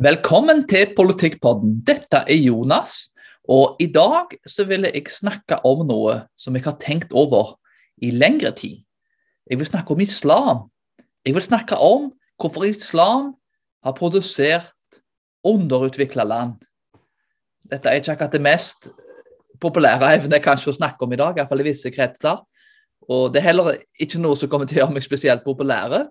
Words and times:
Velkommen 0.00 0.62
til 0.64 0.94
Politikkpodden. 0.96 1.82
Dette 1.84 2.22
er 2.24 2.38
Jonas. 2.40 3.10
Og 3.44 3.76
i 3.84 3.86
dag 3.92 4.30
så 4.48 4.64
vil 4.64 4.86
jeg 4.88 5.10
snakke 5.12 5.58
om 5.68 5.82
noe 5.84 6.14
som 6.40 6.54
jeg 6.56 6.64
har 6.64 6.78
tenkt 6.80 7.12
over 7.12 7.58
i 8.00 8.08
lengre 8.08 8.48
tid. 8.56 8.78
Jeg 9.44 9.60
vil 9.60 9.68
snakke 9.68 9.92
om 9.92 10.00
islam. 10.00 10.62
Jeg 11.26 11.36
vil 11.36 11.44
snakke 11.44 11.76
om 11.76 12.06
hvorfor 12.40 12.64
islam 12.64 13.34
har 13.84 13.92
produsert 13.92 14.72
underutvikla 15.44 16.24
land. 16.24 16.56
Dette 17.68 17.92
er 17.92 18.00
ikke 18.00 18.14
akkurat 18.16 18.32
det 18.32 18.40
mest 18.40 18.88
populære 19.60 20.14
evnet 20.16 20.40
kanskje 20.40 20.72
å 20.72 20.78
snakke 20.78 21.04
om 21.04 21.12
i 21.12 21.20
dag, 21.20 21.36
iallfall 21.36 21.60
i 21.60 21.68
visse 21.68 21.92
kretser. 21.92 22.40
Og 23.04 23.28
det 23.34 23.42
er 23.42 23.50
heller 23.50 23.76
ikke 24.00 24.24
noe 24.24 24.40
som 24.40 24.48
kommer 24.48 24.64
til 24.64 24.80
å 24.80 24.86
gjøre 24.86 24.96
meg 24.96 25.04
spesielt 25.04 25.44
populære. 25.44 26.06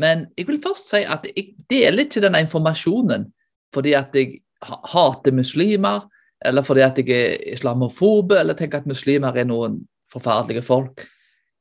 Men 0.00 0.26
jeg 0.38 0.48
vil 0.48 0.60
først 0.62 0.90
si 0.90 1.02
at 1.04 1.26
jeg 1.28 1.54
deler 1.70 2.06
ikke 2.06 2.22
denne 2.24 2.42
informasjonen 2.44 3.28
fordi 3.72 3.94
at 3.96 4.12
jeg 4.16 4.42
hater 4.62 5.32
muslimer, 5.32 6.04
eller 6.44 6.62
fordi 6.62 6.82
at 6.84 6.98
jeg 6.98 7.08
er 7.16 7.54
islamofobe, 7.54 8.36
eller 8.38 8.54
tenker 8.54 8.82
at 8.82 8.86
muslimer 8.86 9.32
er 9.32 9.46
noen 9.48 9.78
forferdelige 10.12 10.64
folk. 10.66 11.06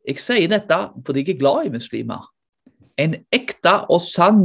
Jeg 0.08 0.20
sier 0.20 0.52
dette 0.52 0.80
fordi 1.06 1.24
jeg 1.24 1.36
er 1.36 1.40
glad 1.40 1.70
i 1.70 1.74
muslimer. 1.78 2.26
En 3.00 3.16
ekte 3.32 3.78
og 3.88 4.02
sann 4.04 4.44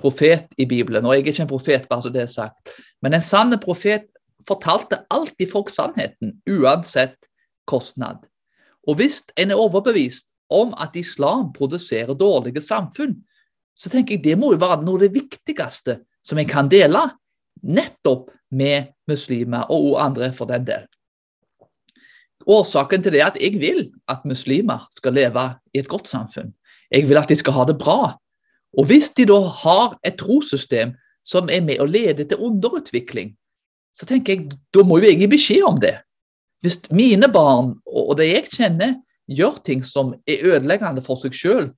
profet 0.00 0.54
i 0.56 0.66
Bibelen, 0.70 1.04
og 1.04 1.14
jeg 1.14 1.24
er 1.24 1.32
ikke 1.32 1.42
en 1.42 1.50
profet, 1.50 1.88
bare 1.90 2.02
så 2.02 2.12
det 2.14 2.22
er 2.22 2.32
sagt, 2.32 2.70
men 3.02 3.14
en 3.14 3.24
sann 3.24 3.52
profet 3.60 4.06
fortalte 4.48 5.02
alltid 5.12 5.50
folk 5.50 5.68
sannheten, 5.72 6.38
uansett 6.48 7.28
kostnad. 7.68 8.22
Og 8.88 8.96
hvis 8.96 9.20
en 9.36 9.52
er 9.52 9.60
overbevist 9.60 10.29
om 10.50 10.74
at 10.78 10.96
islam 10.98 11.50
produserer 11.54 12.14
dårlige 12.18 12.62
samfunn, 12.64 13.16
så 13.74 13.90
tenker 13.90 14.16
jeg 14.16 14.24
det 14.24 14.38
må 14.38 14.52
jo 14.54 14.60
være 14.60 14.82
noe 14.84 14.98
av 14.98 15.06
det 15.06 15.14
viktigste 15.14 16.00
som 16.26 16.40
jeg 16.40 16.50
kan 16.50 16.68
dele, 16.70 17.00
nettopp 17.62 18.28
med 18.50 18.92
muslimer 19.08 19.70
og 19.72 20.00
andre 20.02 20.32
for 20.36 20.50
den 20.50 20.66
del. 20.66 20.86
Årsaken 22.50 23.04
til 23.04 23.14
det 23.14 23.20
er 23.20 23.30
at 23.30 23.40
jeg 23.40 23.60
vil 23.60 23.84
at 24.08 24.24
muslimer 24.28 24.86
skal 24.96 25.14
leve 25.16 25.44
i 25.74 25.80
et 25.82 25.88
godt 25.88 26.08
samfunn. 26.08 26.54
Jeg 26.90 27.06
vil 27.08 27.20
at 27.20 27.28
de 27.28 27.36
skal 27.38 27.54
ha 27.54 27.66
det 27.68 27.78
bra. 27.78 28.16
Og 28.78 28.86
hvis 28.88 29.10
de 29.16 29.26
da 29.28 29.38
har 29.62 29.98
et 30.06 30.16
trossystem 30.18 30.94
som 31.26 31.50
er 31.52 31.62
med 31.62 31.82
å 31.82 31.88
lede 31.88 32.24
til 32.24 32.40
underutvikling, 32.40 33.34
så 33.94 34.08
tenker 34.08 34.34
jeg 34.34 34.56
da 34.74 34.84
må 34.86 34.98
jo 34.98 35.10
jeg 35.10 35.20
gi 35.20 35.28
beskjed 35.30 35.66
om 35.68 35.80
det. 35.82 35.98
Hvis 36.64 36.80
mine 36.92 37.28
barn 37.32 37.74
og 37.86 38.16
det 38.18 38.30
jeg 38.30 38.48
kjenner, 38.52 38.96
gjør 39.30 39.60
ting 39.64 39.84
som 39.86 40.14
er 40.26 40.44
ødeleggende 40.46 41.02
for 41.06 41.20
seg 41.20 41.36
sjøl, 41.36 41.70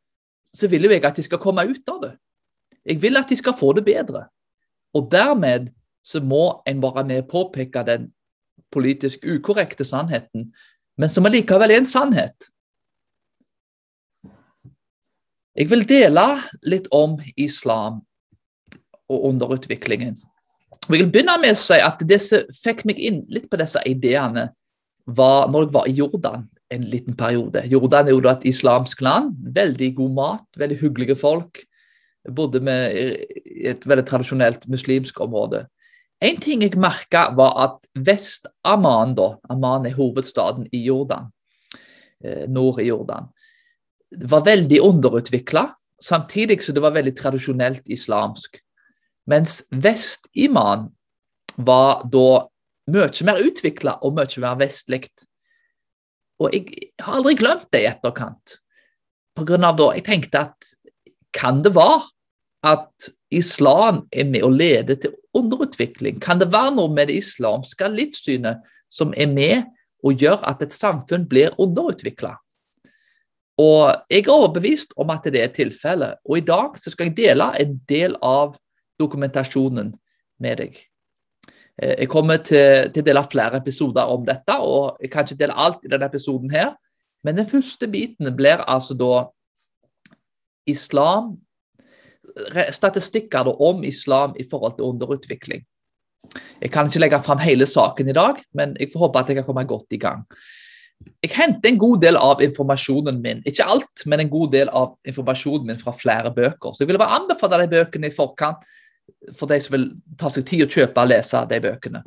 så 0.52 0.68
vil 0.68 0.88
jeg 0.88 1.04
at 1.04 1.16
de 1.16 1.24
skal 1.24 1.40
komme 1.40 1.64
ut 1.68 1.92
av 1.92 2.00
det. 2.02 2.12
Jeg 2.84 3.02
vil 3.02 3.16
at 3.20 3.28
de 3.30 3.36
skal 3.38 3.56
få 3.56 3.72
det 3.76 3.84
bedre. 3.86 4.26
Og 4.96 5.08
dermed 5.12 5.70
så 6.04 6.20
må 6.20 6.62
en 6.66 6.82
være 6.82 7.04
med 7.08 7.28
påpeke 7.30 7.84
den 7.86 8.10
politisk 8.72 9.24
ukorrekte 9.24 9.84
sannheten, 9.84 10.50
men 10.98 11.08
som 11.08 11.26
allikevel 11.28 11.70
er 11.70 11.82
en 11.82 11.88
sannhet. 11.88 12.48
Jeg 15.56 15.68
vil 15.68 15.84
dele 15.88 16.24
litt 16.64 16.88
om 16.96 17.18
islam 17.36 18.00
og 19.12 19.28
underutviklingen. 19.28 20.16
Jeg 20.88 20.98
vil 20.98 21.10
begynne 21.12 21.36
med 21.40 21.54
å 21.54 21.60
si 21.60 21.78
at 21.78 22.00
Det 22.08 22.18
som 22.24 22.48
fikk 22.64 22.84
meg 22.88 22.98
inn 22.98 23.22
litt 23.30 23.50
på 23.50 23.60
disse 23.60 23.80
ideene, 23.86 24.50
var 25.06 25.50
når 25.50 25.66
jeg 25.66 25.74
var 25.74 25.86
i 25.88 25.94
Jordan 25.98 26.48
en 26.72 26.86
liten 26.88 27.16
periode. 27.18 27.64
Jordan 27.70 28.08
er 28.08 28.16
jo 28.16 28.22
da 28.24 28.36
et 28.36 28.48
islamsk 28.48 29.02
land. 29.04 29.36
Veldig 29.54 29.90
god 29.98 30.16
mat, 30.16 30.48
veldig 30.58 30.78
hyggelige 30.80 31.18
folk. 31.20 31.62
Bodde 32.32 32.62
i 32.62 33.66
et 33.72 33.86
veldig 33.86 34.06
tradisjonelt 34.08 34.68
muslimsk 34.70 35.20
område. 35.20 35.66
En 36.22 36.38
ting 36.38 36.62
jeg 36.62 36.78
merka, 36.78 37.26
var 37.34 37.56
at 37.64 37.78
Vest-Amman, 37.98 39.16
da, 39.18 39.32
Amman 39.50 39.88
er 39.88 39.96
hovedstaden 39.96 40.68
i 40.70 40.84
Jordan, 40.86 41.32
eh, 42.22 42.46
nord 42.46 42.78
i 42.80 42.86
Jordan, 42.92 43.26
var 44.28 44.44
veldig 44.46 44.78
underutvikla, 44.82 45.66
samtidig 46.00 46.62
som 46.62 46.76
det 46.76 46.82
var 46.82 46.94
veldig 46.94 47.16
tradisjonelt 47.18 47.82
islamsk. 47.90 48.60
Mens 49.26 49.64
Vest-Iman 49.70 50.88
var 51.56 52.06
da 52.10 52.46
mye 52.92 53.26
mer 53.26 53.42
utvikla 53.42 53.98
og 54.02 54.14
mye 54.16 54.42
mer 54.42 54.58
vestlig. 54.62 55.08
Og 56.42 56.54
jeg 56.56 56.90
har 57.02 57.20
aldri 57.20 57.36
glemt 57.38 57.68
det 57.74 57.84
i 57.84 57.90
etterkant. 57.90 58.58
På 59.36 59.46
grunn 59.48 59.64
av 59.64 59.78
da, 59.78 59.92
Jeg 59.94 60.04
tenkte 60.04 60.46
at 60.48 60.72
kan 61.32 61.62
det 61.62 61.74
være 61.74 62.02
at 62.62 63.10
islam 63.32 64.06
er 64.12 64.28
med 64.28 64.44
å 64.44 64.50
lede 64.52 64.96
til 65.00 65.14
underutvikling? 65.34 66.20
Kan 66.20 66.38
det 66.38 66.52
være 66.52 66.74
noe 66.76 66.92
med 66.92 67.08
det 67.08 67.22
islamske 67.22 67.88
livssynet 67.88 68.60
som 68.92 69.14
er 69.16 69.30
med 69.30 69.64
og 70.04 70.20
gjør 70.20 70.42
at 70.44 70.62
et 70.62 70.74
samfunn 70.76 71.24
blir 71.28 71.54
underutvikla? 71.58 72.36
Og 73.62 73.92
jeg 74.10 74.24
er 74.24 74.32
overbevist 74.32 74.94
om 75.00 75.10
at 75.12 75.24
det 75.32 75.40
er 75.40 75.52
tilfellet. 75.54 76.20
Og 76.24 76.40
i 76.40 76.46
dag 76.46 76.76
skal 76.80 77.08
jeg 77.08 77.16
dele 77.16 77.50
en 77.60 77.76
del 77.88 78.16
av 78.20 78.56
dokumentasjonen 79.00 79.92
med 80.42 80.58
deg. 80.58 80.78
Eh, 81.80 81.94
jeg 82.02 82.10
kommer 82.12 82.42
til, 82.44 82.90
til 82.92 83.04
å 83.04 83.06
dele 83.06 83.24
flere 83.32 83.60
episoder 83.62 84.10
om 84.12 84.26
dette, 84.26 84.58
og 84.58 84.98
jeg 85.00 85.12
kan 85.12 85.26
ikke 85.26 85.40
dele 85.44 85.56
alt 85.56 85.84
i 85.84 85.92
denne 85.92 86.08
episoden 86.10 86.52
her. 86.52 86.74
Men 87.22 87.38
den 87.38 87.48
første 87.48 87.88
biten 87.88 88.28
blir 88.36 88.64
altså 88.66 88.98
da 88.98 89.14
islam 90.68 91.38
Statistikker 92.72 93.50
om 93.60 93.82
islam 93.84 94.32
i 94.40 94.44
forhold 94.48 94.78
til 94.78 94.86
underutvikling. 94.88 95.64
Jeg 96.62 96.70
kan 96.72 96.86
ikke 96.88 97.02
legge 97.02 97.18
fram 97.20 97.40
hele 97.42 97.66
saken 97.68 98.08
i 98.08 98.14
dag, 98.16 98.38
men 98.56 98.76
jeg 98.80 98.88
får 98.92 99.02
håpe 99.04 99.20
at 99.20 99.28
jeg 99.28 99.36
kan 99.40 99.46
komme 99.48 99.64
godt 99.68 99.92
i 99.92 99.98
gang. 100.00 100.22
Jeg 101.20 101.34
henter 101.34 101.68
en 101.68 101.80
god 101.82 102.00
del 102.00 102.16
av 102.16 102.40
informasjonen 102.46 103.18
min, 103.20 103.42
ikke 103.44 103.66
alt, 103.68 104.04
men 104.06 104.22
en 104.22 104.30
god 104.30 104.52
del 104.54 104.70
av 104.70 104.94
informasjonen 105.04 105.72
min 105.72 105.82
fra 105.82 105.92
flere 105.98 106.30
bøker. 106.32 106.72
Så 106.72 106.84
jeg 106.84 106.92
vil 106.92 107.00
bare 107.02 107.18
anbefale 107.18 107.58
de 107.64 107.72
bøkene 107.74 108.08
i 108.08 108.14
forkant 108.14 108.64
for 109.38 109.50
de 109.50 109.60
som 109.62 109.76
vil 109.76 109.88
ta 110.18 110.30
seg 110.32 110.46
tid 110.48 110.66
å 110.66 110.70
kjøpe 110.70 111.02
og 111.02 111.10
lese 111.12 111.42
de 111.50 111.60
bøkene. 111.62 112.02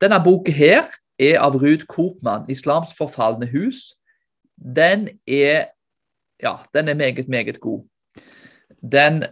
Denne 0.00 0.20
boken 0.24 0.56
her 0.56 0.88
er 1.20 1.38
av 1.40 1.56
Ruud 1.60 1.86
Koopmann, 1.88 2.48
'Islams 2.48 2.94
forfalne 2.96 3.48
hus'. 3.50 3.94
Den 4.56 5.08
er 5.26 5.70
ja, 6.42 6.56
den 6.74 6.88
er 6.88 6.94
meget, 6.94 7.28
meget 7.28 7.60
god. 7.60 7.84
Den 8.92 9.24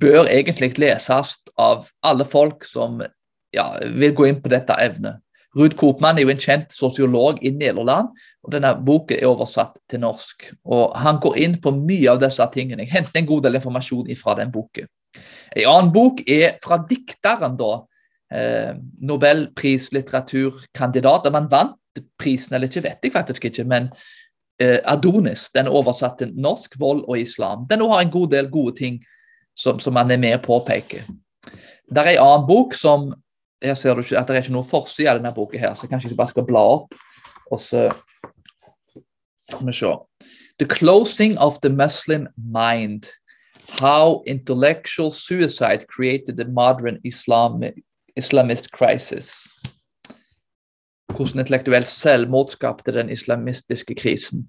bør 0.00 0.26
egentlig 0.30 0.78
leses 0.78 1.38
av 1.58 1.88
alle 2.02 2.24
folk 2.24 2.64
som 2.64 3.02
ja, 3.54 3.72
vil 3.94 4.14
gå 4.14 4.28
inn 4.28 4.42
på 4.42 4.52
dette 4.52 4.76
evnet. 4.78 5.18
Ruud 5.56 5.74
Koopmann 5.80 6.18
er 6.18 6.26
jo 6.26 6.30
en 6.30 6.42
kjent 6.42 6.74
sosiolog 6.74 7.40
i 7.42 7.50
Nederland, 7.50 8.12
og 8.44 8.52
denne 8.52 8.74
boken 8.86 9.18
er 9.18 9.30
oversatt 9.30 9.78
til 9.90 10.02
norsk. 10.04 10.50
Og 10.64 10.94
Han 10.94 11.18
går 11.20 11.38
inn 11.42 11.56
på 11.60 11.72
mye 11.74 12.12
av 12.12 12.20
disse 12.22 12.44
tingene. 12.52 12.84
Jeg 12.84 12.92
henter 12.92 13.18
en 13.18 13.26
god 13.26 13.42
del 13.42 13.58
informasjon 13.58 14.12
fra 14.20 14.36
den 14.38 14.52
boken. 14.52 14.86
En 15.56 15.70
annen 15.70 15.92
bok 15.92 16.20
er 16.28 16.58
fra 16.62 16.86
dikteren, 16.88 17.56
da. 17.58 17.86
Eh, 18.34 18.74
Nobelprislitteraturkandidat. 19.00 21.26
Om 21.26 21.34
han 21.34 21.50
vant 21.50 21.76
prisen 22.20 22.54
eller 22.54 22.66
ikke, 22.68 22.82
vet 22.84 22.98
jeg 23.02 23.12
faktisk 23.14 23.44
ikke. 23.48 23.64
Men 23.68 23.90
eh, 24.60 24.78
Adonis, 24.84 25.50
den 25.54 25.66
er 25.66 25.74
oversatt 25.74 26.18
til 26.22 26.30
norsk, 26.36 26.80
vold 26.80 27.04
og 27.08 27.20
islam. 27.20 27.66
Den 27.70 27.80
har 27.88 28.00
en 28.02 28.14
god 28.14 28.28
del 28.34 28.46
gode 28.52 28.74
ting 28.78 29.04
som, 29.58 29.80
som 29.80 29.96
han 29.98 30.10
er 30.14 30.20
med 30.20 30.38
å 30.38 30.44
påpeke. 30.44 30.98
Det 31.88 32.00
er 32.04 32.08
en 32.16 32.26
annen 32.26 32.46
bok 32.48 32.74
som 32.76 33.14
her 33.64 33.74
ser 33.74 33.94
du 33.94 34.04
ikke 34.04 34.18
at 34.18 34.28
det 34.28 34.36
er 34.36 34.44
ikke 34.44 34.54
noe 34.54 34.66
forside 34.66 35.10
av 35.10 35.18
denne 35.18 35.34
boka, 35.34 35.58
her, 35.58 35.74
så 35.74 35.88
kanskje 35.90 36.12
jeg 36.12 36.18
bare 36.18 36.32
skal 36.32 36.46
bla 36.46 36.62
opp. 36.76 36.94
og 37.50 37.60
så 37.60 37.88
Skal 39.48 39.66
vi 39.66 39.72
se. 39.72 39.92
The 40.58 40.66
Closing 40.66 41.38
of 41.38 41.60
the 41.60 41.70
Muslim 41.70 42.28
Mind. 42.36 43.06
How 43.76 44.22
intellectual 44.26 45.10
suicide 45.12 45.86
created 45.88 46.36
the 46.36 46.44
modern 46.44 46.98
Islam, 47.04 47.62
Islamist 48.16 48.70
crisis. 48.72 49.32
Hvordan 51.12 51.44
intellektuell 51.44 51.84
selvmord 51.84 52.48
skapte 52.48 52.92
den 52.92 53.10
islamistiske 53.10 53.94
krisen. 53.94 54.48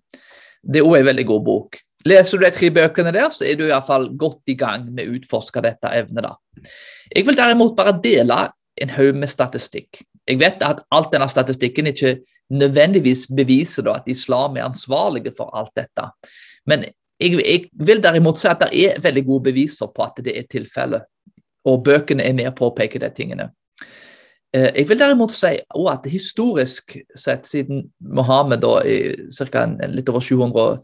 Det 0.64 0.82
er 0.82 0.88
òg 0.88 1.00
en 1.00 1.10
veldig 1.12 1.26
god 1.28 1.46
bok. 1.46 1.78
Leser 2.06 2.38
du 2.38 2.46
de 2.46 2.52
tre 2.56 2.70
bøkene 2.72 3.12
der, 3.16 3.30
så 3.32 3.46
er 3.48 3.58
du 3.60 3.66
iallfall 3.68 4.10
godt 4.18 4.52
i 4.52 4.56
gang 4.60 4.88
med 4.92 5.08
å 5.08 5.18
utforske 5.20 5.64
dette 5.64 5.92
evnet. 6.00 6.24
da. 6.24 6.36
Jeg 7.16 7.28
vil 7.28 7.38
derimot 7.38 7.76
bare 7.76 7.96
dele 8.04 8.40
en 8.80 8.94
haug 8.96 9.16
med 9.20 9.32
statistikk. 9.32 10.02
Jeg 10.28 10.40
vet 10.40 10.64
at 10.64 10.84
alt 10.92 11.12
denne 11.12 11.28
statistikken 11.32 11.90
ikke 11.92 12.20
nødvendigvis 12.54 13.28
beviser 13.36 13.88
da, 13.88 13.98
at 14.00 14.08
islam 14.08 14.58
er 14.58 14.68
ansvarlige 14.68 15.34
for 15.38 15.52
alt 15.58 15.74
dette. 15.76 16.06
Men 16.70 16.86
jeg, 17.20 17.40
jeg, 17.46 17.70
vil 17.74 18.04
derimot 18.04 18.40
si 18.40 18.48
at 18.48 18.62
det 18.64 18.84
er 18.86 19.02
veldig 19.04 19.26
gode 19.28 19.50
beviser 19.52 19.92
på 19.96 20.06
at 20.06 20.22
det 20.24 20.38
er 20.38 20.50
tilfellet. 20.50 21.08
Og 21.68 21.84
bøkene 21.84 22.24
er 22.24 22.36
med 22.38 22.48
å 22.50 22.56
påpeke 22.56 23.02
de 23.02 23.10
tingene. 23.16 23.50
Eh, 24.56 24.72
jeg 24.80 24.88
vil 24.90 25.00
derimot 25.00 25.34
si 25.36 25.58
at 25.60 26.08
historisk 26.10 26.96
sett, 27.16 27.48
siden 27.48 27.90
Mohammed 28.00 28.64
da, 28.64 28.80
i 28.82 29.44
ca. 29.52 29.66
litt 29.88 30.10
over 30.10 30.24
700 30.24 30.80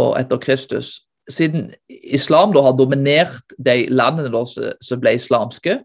år 0.00 0.18
etter 0.20 0.42
Kristus, 0.42 0.98
siden 1.30 1.70
islam 1.88 2.52
da 2.52 2.64
har 2.66 2.76
dominert 2.78 3.54
de 3.58 3.86
landene 3.90 4.32
da, 4.32 4.42
som 4.82 5.00
ble 5.00 5.14
islamske, 5.14 5.78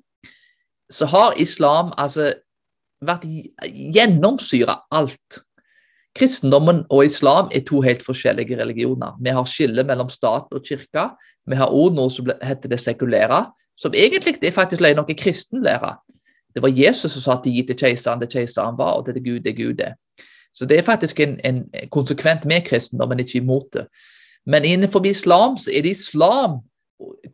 så 0.92 1.08
har 1.10 1.38
islam 1.42 1.94
altså 1.98 2.32
vært 3.06 3.26
gjennomsyra 3.70 4.80
alt. 4.94 5.45
Kristendommen 6.16 6.86
og 6.90 7.06
islam 7.06 7.50
er 7.52 7.66
to 7.68 7.82
helt 7.84 8.04
forskjellige 8.04 8.58
religioner. 8.62 9.18
Vi 9.22 9.30
har 9.36 9.46
skille 9.46 9.84
mellom 9.84 10.10
stat 10.10 10.48
og 10.52 10.64
kirke. 10.64 11.10
Vi 11.48 11.56
har 11.60 11.74
òg 11.74 11.96
noe 11.96 12.12
som 12.12 12.30
heter 12.42 12.72
det 12.72 12.80
sekulære, 12.80 13.42
som 13.78 13.94
egentlig 13.94 14.38
er 14.44 14.56
faktisk 14.56 14.82
noe 14.96 15.18
kristenlære. 15.18 15.96
Det 16.56 16.64
var 16.64 16.72
Jesus 16.72 17.12
som 17.12 17.22
sa 17.22 17.34
at 17.36 17.44
de 17.44 17.52
gi 17.52 17.66
til 17.68 17.76
keiseren 17.76 18.22
det 18.22 18.32
keiseren 18.32 18.78
var, 18.78 18.96
og 18.96 19.06
det 19.06 19.18
er 19.18 19.26
Gud 19.26 19.40
det 19.44 19.58
Gud 19.58 19.82
er. 19.84 19.98
Så 20.56 20.66
det 20.66 20.78
er 20.80 20.88
faktisk 20.88 21.20
en, 21.20 21.40
en 21.44 21.66
konsekvent 21.92 22.46
med 22.46 22.64
kristendommen, 22.66 23.20
ikke 23.20 23.42
imot 23.42 23.68
det. 23.74 23.88
Men 24.46 24.64
innenfor 24.64 25.06
islam 25.06 25.58
så 25.58 25.72
er 25.74 25.82
det 25.82 25.98
islam, 25.98 26.62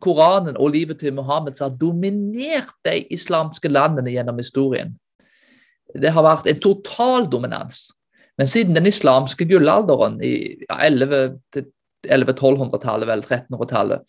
Koranen 0.00 0.56
og 0.56 0.72
livet 0.74 0.98
til 0.98 1.14
Muhammed 1.14 1.54
som 1.54 1.70
har 1.70 1.78
dominert 1.78 2.74
de 2.84 3.04
islamske 3.14 3.68
landene 3.68 4.10
gjennom 4.10 4.40
historien. 4.42 4.96
Det 5.94 6.10
har 6.10 6.24
vært 6.26 6.48
en 6.50 6.60
total 6.60 7.28
dominans. 7.30 7.92
Men 8.40 8.48
siden 8.48 8.76
den 8.76 8.86
islamske 8.88 9.44
gullalderen 9.48 10.20
i 10.24 10.64
ja, 10.64 10.74
1100-1200-tallet, 10.88 13.08
vel 13.08 13.22
1300-tallet, 13.26 14.00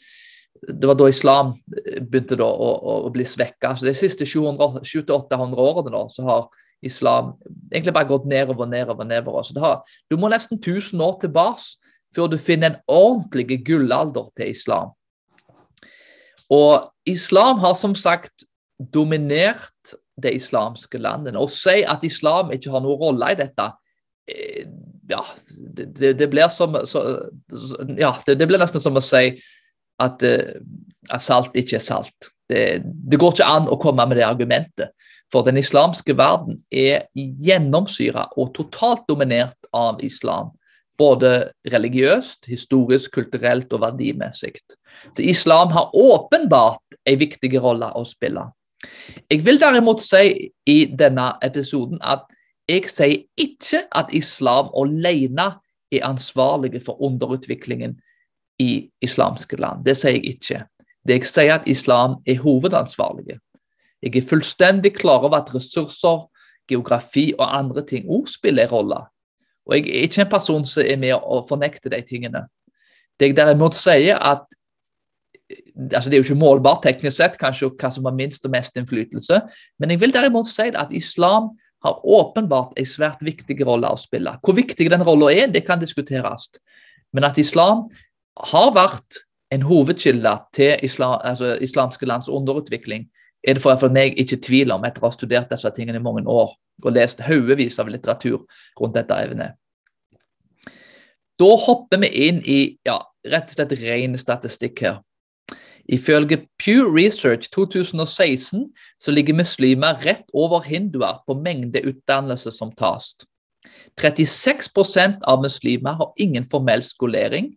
det 0.64 0.88
var 0.88 0.96
da 0.96 1.10
islam 1.12 1.54
begynte 1.68 2.38
da 2.40 2.48
å, 2.48 2.70
å, 2.72 2.94
å 3.08 3.10
bli 3.14 3.26
svekka. 3.28 3.76
Så 3.76 3.86
de 3.88 3.96
siste 3.98 4.26
700-800 4.30 5.60
årene 5.60 5.92
da, 5.96 6.04
så 6.12 6.22
har 6.28 6.44
islam 6.84 7.34
egentlig 7.72 7.94
bare 7.96 8.10
gått 8.10 8.26
nedover 8.30 8.66
nedover, 8.70 9.06
nedover. 9.08 9.44
Så 9.44 9.60
har, 9.60 9.82
du 10.12 10.18
må 10.20 10.28
nesten 10.32 10.58
1000 10.62 11.02
år 11.04 11.16
tilbake 11.24 11.62
før 12.16 12.28
du 12.32 12.38
finner 12.40 12.68
en 12.70 12.80
ordentlig 12.88 13.64
gullalder 13.66 14.26
til 14.38 14.48
islam. 14.54 14.90
Og 16.54 16.72
islam 17.10 17.58
har 17.64 17.76
som 17.80 17.96
sagt 17.98 18.44
dominert 18.94 19.96
det 20.22 20.36
islamske 20.38 20.98
landet. 21.02 21.36
Å 21.36 21.48
si 21.50 21.84
at 21.90 22.04
islam 22.06 22.52
ikke 22.54 22.72
har 22.74 22.82
noen 22.84 23.02
rolle 23.02 23.32
i 23.34 23.40
dette, 23.40 23.66
eh, 23.66 23.74
ja, 25.08 25.26
det, 25.76 26.14
det 26.14 26.28
blir 26.32 26.48
som 26.48 26.78
så, 26.88 27.04
ja, 27.98 28.16
det, 28.26 28.36
det, 28.36 28.48
blir 28.48 28.62
nesten 28.62 28.82
som 28.82 28.98
å 28.98 29.04
si 29.04 29.26
at, 30.02 30.24
eh, 30.24 30.56
at 31.10 31.24
salt 31.24 31.56
ikke 31.60 31.78
er 31.80 31.84
salt. 31.84 32.32
Det, 32.50 32.84
det, 32.84 33.20
går 33.20 33.36
ikke 33.36 33.50
an 33.50 33.70
å 33.72 33.80
komme 33.82 34.06
med 34.08 34.20
det 34.20 34.28
argumentet. 34.28 34.94
For 35.34 35.46
den 35.46 35.58
islamske 35.58 36.14
verden 36.18 36.60
er 36.70 37.08
gjennomsyra 37.18 38.28
og 38.38 38.54
totalt 38.58 39.08
dominert 39.10 39.58
av 39.74 40.04
islam. 40.06 40.52
Både 41.00 41.50
religiøst, 41.74 42.46
historisk, 42.52 43.16
kulturelt 43.16 43.72
og 43.74 43.82
verdimessig. 43.82 44.60
Så 45.18 45.26
islam 45.26 45.74
har 45.74 45.90
åpenbart 45.98 47.00
en 47.10 47.18
viktig 47.20 47.56
rolle 47.58 47.90
å 47.98 48.06
spille. 48.06 48.46
Jeg 49.32 49.42
vil 49.46 49.58
derimot 49.58 50.04
si 50.04 50.52
i 50.70 50.78
denne 50.86 51.32
episoden 51.42 52.02
at 52.04 52.28
jeg 52.74 52.90
sier 52.92 53.24
ikke 53.38 53.84
at 53.96 54.12
islam 54.16 54.72
alene 54.78 55.54
er 55.94 56.06
ansvarlige 56.08 56.82
for 56.84 57.02
underutviklingen 57.02 57.98
i 58.60 58.90
islamske 59.02 59.58
land. 59.58 59.86
Det 59.86 59.98
sier 59.98 60.18
jeg 60.18 60.36
ikke. 60.36 60.64
Det 61.08 61.18
jeg 61.18 61.30
sier 61.30 61.56
at 61.58 61.68
islam 61.68 62.20
er 62.28 62.42
hovedansvarlige. 62.42 63.40
Jeg 64.04 64.16
er 64.18 64.28
fullstendig 64.28 64.94
klar 64.96 65.24
over 65.24 65.38
at 65.38 65.56
ressurser, 65.56 66.30
geografi 66.68 67.34
og 67.40 67.58
andre 67.58 67.86
ting 67.86 68.10
også 68.10 68.38
spiller 68.38 68.64
en 68.64 68.72
rolle. 68.72 69.00
Og 69.66 69.76
jeg 69.76 69.88
er 69.88 70.08
ikke 70.08 70.22
en 70.22 70.30
person 70.30 70.66
som 70.66 70.84
er 70.88 71.00
med 71.00 71.16
å 71.16 71.44
fornekte 71.48 71.92
de 71.92 72.02
tingene. 72.08 72.46
Det 73.20 73.32
jeg 73.32 73.38
derimot 73.38 73.76
sier, 73.76 74.20
at 74.20 74.48
altså 75.94 76.10
Det 76.10 76.18
er 76.18 76.22
jo 76.22 76.24
ikke 76.24 76.40
målbart 76.40 76.84
teknisk 76.84 77.18
sett 77.18 77.36
kanskje 77.38 77.70
hva 77.70 77.90
som 77.92 78.06
har 78.08 78.16
minst 78.16 78.46
og 78.46 78.52
mest 78.52 78.78
innflytelse, 78.80 79.42
men 79.80 79.92
jeg 79.92 80.00
vil 80.02 80.14
derimot 80.14 80.48
si 80.50 80.70
at 80.72 80.94
islam 80.96 81.52
har 81.84 82.00
åpenbart 82.04 82.78
en 82.80 82.88
svært 82.88 83.22
viktig 83.26 83.58
rolle 83.66 83.90
å 83.92 84.00
spille. 84.00 84.38
Hvor 84.44 84.56
viktig 84.56 84.88
den 84.92 85.04
rollen 85.04 85.36
er, 85.36 85.52
det 85.52 85.66
kan 85.68 85.82
diskuteres. 85.82 86.50
Men 87.14 87.28
at 87.28 87.38
islam 87.38 87.88
har 88.52 88.72
vært 88.76 89.24
en 89.54 89.66
hovedkilde 89.68 90.34
til 90.56 90.78
islam, 90.86 91.20
altså 91.22 91.58
islamske 91.62 92.08
lands 92.10 92.30
underutvikling, 92.32 93.10
er 93.44 93.58
det 93.58 93.64
for, 93.64 93.76
for 93.78 93.92
meg 93.94 94.16
ikke 94.20 94.40
tvil 94.42 94.72
om 94.72 94.86
etter 94.88 95.04
å 95.04 95.10
ha 95.10 95.16
studert 95.16 95.52
disse 95.52 95.70
tingene 95.76 96.00
i 96.00 96.04
mange 96.04 96.24
år 96.24 96.56
og 96.84 96.96
lest 96.96 97.22
haugevis 97.22 97.78
av 97.80 97.92
litteratur 97.92 98.46
rundt 98.80 98.96
dette 98.96 99.18
evnet. 99.20 99.60
Da 101.40 101.50
hopper 101.66 102.00
vi 102.04 102.10
inn 102.28 102.40
i 102.48 102.60
ja, 102.88 103.02
rett 103.28 103.52
og 103.52 103.58
slett 103.58 103.76
ren 103.82 104.16
statistikk 104.20 104.84
her. 104.86 105.02
Ifølge 105.90 106.48
Pew 106.60 106.88
Research 106.96 107.50
2016 107.52 108.70
så 109.00 109.12
ligger 109.12 109.36
muslimer 109.36 110.00
rett 110.06 110.24
over 110.34 110.62
hinduer 110.62 111.20
på 111.28 111.34
mengde 111.34 111.84
utdannelse 111.86 112.52
som 112.52 112.72
tas. 112.72 113.16
36% 114.02 115.20
av 115.28 115.42
muslimer 115.42 115.94
har 116.00 116.14
ingen 116.18 116.48
formell 116.52 116.84
skolering. 116.84 117.54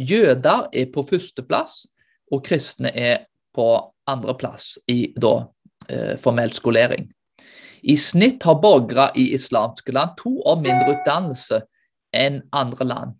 Jøder 0.00 0.68
er 0.72 0.88
på 0.92 1.04
førsteplass, 1.08 1.86
og 2.32 2.42
kristne 2.44 2.90
er 2.96 3.26
på 3.54 3.92
andreplass 4.06 4.78
i 4.88 5.12
da, 5.16 5.46
eh, 5.88 6.16
formell 6.18 6.52
skolering. 6.52 7.12
I 7.82 7.96
snitt 7.96 8.42
har 8.42 8.60
borgere 8.60 9.10
i 9.14 9.32
islamske 9.34 9.92
land 9.92 10.16
to 10.18 10.40
år 10.42 10.60
mindre 10.60 10.96
utdannelse 10.96 11.60
enn 12.12 12.42
andre 12.52 12.84
land. 12.84 13.14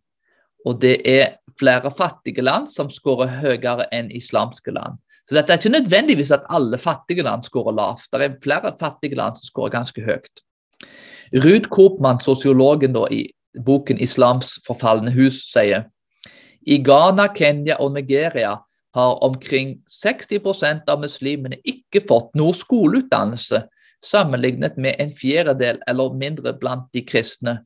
Og 0.67 0.81
det 0.81 0.97
er 1.06 1.37
flere 1.58 1.91
fattige 1.91 2.44
land 2.44 2.70
som 2.73 2.91
skårer 2.93 3.38
høyere 3.41 3.88
enn 3.94 4.11
islamske 4.14 4.75
land. 4.75 5.00
Så 5.26 5.35
dette 5.35 5.53
er 5.53 5.58
ikke 5.58 5.75
nødvendigvis 5.75 6.31
at 6.35 6.47
alle 6.55 6.79
fattige 6.79 7.25
land 7.26 7.47
skårer 7.47 7.75
lavt. 7.75 8.06
Det 8.12 8.23
er 8.23 8.37
flere 8.43 8.73
fattige 8.79 9.19
land 9.19 9.38
som 9.38 9.50
skårer 9.50 9.75
ganske 9.75 10.05
høyt. 10.06 10.43
Ruud 11.35 11.67
Koopmann, 11.73 12.20
sosiologen 12.23 12.94
da, 12.94 13.08
i 13.11 13.26
boken 13.64 13.99
'Islams 13.99 14.58
forfalne 14.67 15.11
hus', 15.11 15.43
sier 15.50 15.88
i 16.67 16.79
Ghana, 16.82 17.29
Kenya 17.35 17.76
og 17.81 17.93
Nigeria 17.93 18.56
har 18.94 19.25
omkring 19.25 19.82
60% 19.87 20.88
av 20.91 21.00
muslimene 21.00 21.61
ikke 21.64 22.02
fått 22.09 22.32
noe 22.35 22.55
skoleutdannelse, 22.56 23.62
sammenlignet 24.05 24.79
med 24.81 24.99
en 24.99 25.12
fjerdedel 25.14 25.79
eller 25.87 26.17
mindre 26.19 26.55
blant 26.59 26.88
de 26.94 27.05
kristne. 27.06 27.61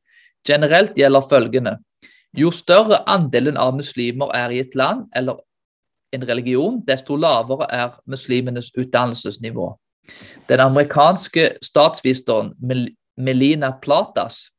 Generelt 0.47 0.99
gjelder 0.99 1.25
følgende 1.31 1.77
jo 2.37 2.51
større 2.55 3.03
andelen 3.11 3.57
av 3.59 3.75
muslimer 3.77 4.31
er 4.37 4.51
i 4.55 4.61
et 4.63 4.75
land 4.75 5.07
eller 5.17 5.41
en 6.15 6.27
religion, 6.29 6.81
desto 6.87 7.17
lavere 7.17 7.67
er 7.71 7.95
muslimenes 8.07 8.71
utdannelsesnivå. 8.79 9.73
Den 10.49 10.61
amerikanske 10.61 11.53
statsviseren 11.63 12.55
Melina 13.17 13.73
Platas 13.83 14.51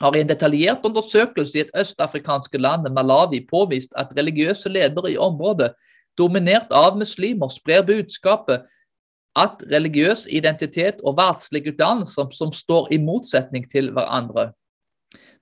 har 0.00 0.14
i 0.14 0.20
en 0.22 0.28
detaljert 0.28 0.84
undersøkelse 0.86 1.58
i 1.58 1.64
et 1.64 1.72
østafrikanske 1.74 2.58
land, 2.58 2.86
Malawi, 2.94 3.40
påvist 3.50 3.94
at 3.96 4.12
religiøse 4.16 4.68
ledere 4.68 5.12
i 5.12 5.16
området, 5.18 5.72
dominert 6.18 6.70
av 6.74 6.98
muslimer, 6.98 7.50
sprer 7.50 7.82
budskapet 7.86 8.66
at 9.38 9.62
religiøs 9.70 10.26
identitet 10.30 11.02
og 11.06 11.16
verdslig 11.18 11.66
utdannelse 11.72 12.26
som, 12.34 12.52
står 12.52 12.92
i 12.94 12.98
motsetning 12.98 13.66
til 13.70 13.92
hverandre. 13.94 14.52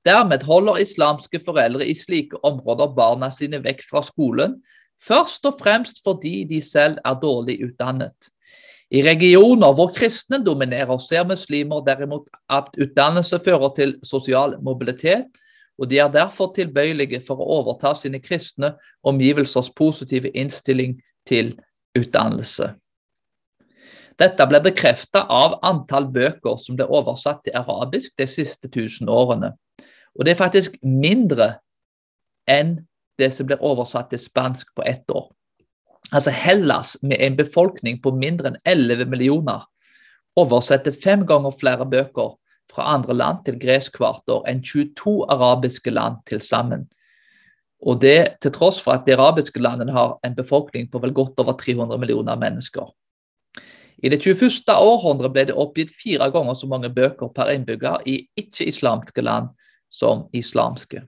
Dermed 0.07 0.45
holder 0.47 0.79
islamske 0.85 1.41
foreldre 1.43 1.87
i 1.87 1.95
slike 1.99 2.39
områder 2.47 2.93
barna 2.95 3.31
sine 3.35 3.59
vekk 3.65 3.83
fra 3.89 4.05
skolen, 4.07 4.61
først 5.03 5.47
og 5.49 5.59
fremst 5.59 5.99
fordi 6.05 6.45
de 6.47 6.61
selv 6.63 7.01
er 7.05 7.19
dårlig 7.23 7.59
utdannet. 7.67 8.31
I 8.95 9.03
regioner 9.03 9.75
hvor 9.75 9.91
kristne 9.95 10.39
dominerer, 10.47 10.99
ser 11.03 11.27
muslimer 11.27 11.83
derimot 11.83 12.29
at 12.49 12.71
utdannelse 12.79 13.41
fører 13.43 13.75
til 13.75 13.97
sosial 14.07 14.55
mobilitet, 14.63 15.27
og 15.79 15.91
de 15.91 15.99
er 15.99 16.09
derfor 16.09 16.53
tilbøyelige 16.55 17.21
for 17.27 17.43
å 17.43 17.49
overta 17.59 17.93
sine 17.99 18.23
kristne 18.23 18.77
omgivelsers 19.05 19.73
positive 19.77 20.31
innstilling 20.39 21.01
til 21.27 21.57
utdannelse. 21.99 22.71
Dette 24.17 24.47
ble 24.49 24.63
bekreftet 24.65 25.27
av 25.29 25.59
antall 25.67 26.07
bøker 26.09 26.57
som 26.63 26.79
ble 26.79 26.87
oversatt 26.89 27.43
til 27.45 27.59
arabisk 27.59 28.15
de 28.17 28.25
siste 28.31 28.71
tusen 28.73 29.11
årene. 29.13 29.53
Og 30.19 30.25
det 30.25 30.33
er 30.33 30.41
faktisk 30.41 30.77
mindre 30.83 31.57
enn 32.49 32.79
det 33.21 33.31
som 33.33 33.49
blir 33.49 33.63
oversatt 33.65 34.11
til 34.13 34.21
spansk 34.21 34.75
på 34.77 34.85
ett 34.87 35.09
år. 35.11 35.29
Altså 36.13 36.31
Hellas, 36.31 36.97
med 37.03 37.19
en 37.21 37.37
befolkning 37.37 37.99
på 38.03 38.13
mindre 38.15 38.53
enn 38.53 38.61
11 38.65 39.09
millioner, 39.11 39.65
oversetter 40.37 40.95
fem 40.95 41.25
ganger 41.27 41.57
flere 41.59 41.87
bøker 41.89 42.37
fra 42.73 42.91
andre 42.95 43.15
land 43.17 43.45
til 43.47 43.59
gresk 43.59 43.97
hvert 43.99 44.29
år 44.31 44.45
enn 44.51 44.63
22 44.63 45.25
arabiske 45.33 45.91
land 45.91 46.21
til 46.29 46.43
sammen. 46.45 46.87
Og 47.87 48.01
det 48.01 48.37
til 48.43 48.53
tross 48.53 48.79
for 48.83 48.97
at 48.97 49.07
de 49.07 49.17
arabiske 49.17 49.61
landene 49.61 49.93
har 49.93 50.17
en 50.25 50.37
befolkning 50.37 50.89
på 50.93 51.01
vel 51.03 51.15
godt 51.17 51.41
over 51.43 51.57
300 51.59 51.99
millioner 51.99 52.37
mennesker. 52.37 52.87
I 54.05 54.09
det 54.13 54.21
21. 54.21 54.69
århundret 54.69 55.33
ble 55.33 55.47
det 55.49 55.57
oppgitt 55.57 55.93
fire 55.97 56.29
ganger 56.31 56.55
så 56.55 56.69
mange 56.69 56.93
bøker 56.93 57.33
per 57.33 57.51
innbygger 57.55 58.05
i 58.07 58.19
ikke-islamske 58.37 59.25
land 59.25 59.49
som 59.97 60.27
islamske. 60.37 61.07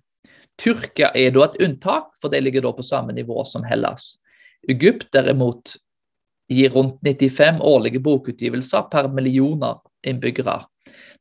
Tyrkia 0.59 1.12
er 1.14 1.35
da 1.37 1.45
et 1.45 1.61
unntak, 1.62 2.14
for 2.21 2.33
det 2.33 2.40
ligger 2.42 2.64
da 2.64 2.73
på 2.75 2.87
samme 2.87 3.12
nivå 3.12 3.45
som 3.47 3.66
Hellas. 3.68 4.16
Egypt 4.68 5.12
derimot 5.14 5.76
gir 6.49 6.73
rundt 6.75 6.99
95 7.04 7.61
årlige 7.61 8.00
bokutgivelser 8.00 8.88
per 8.90 9.11
millioner 9.12 9.78
innbyggere. 10.07 10.62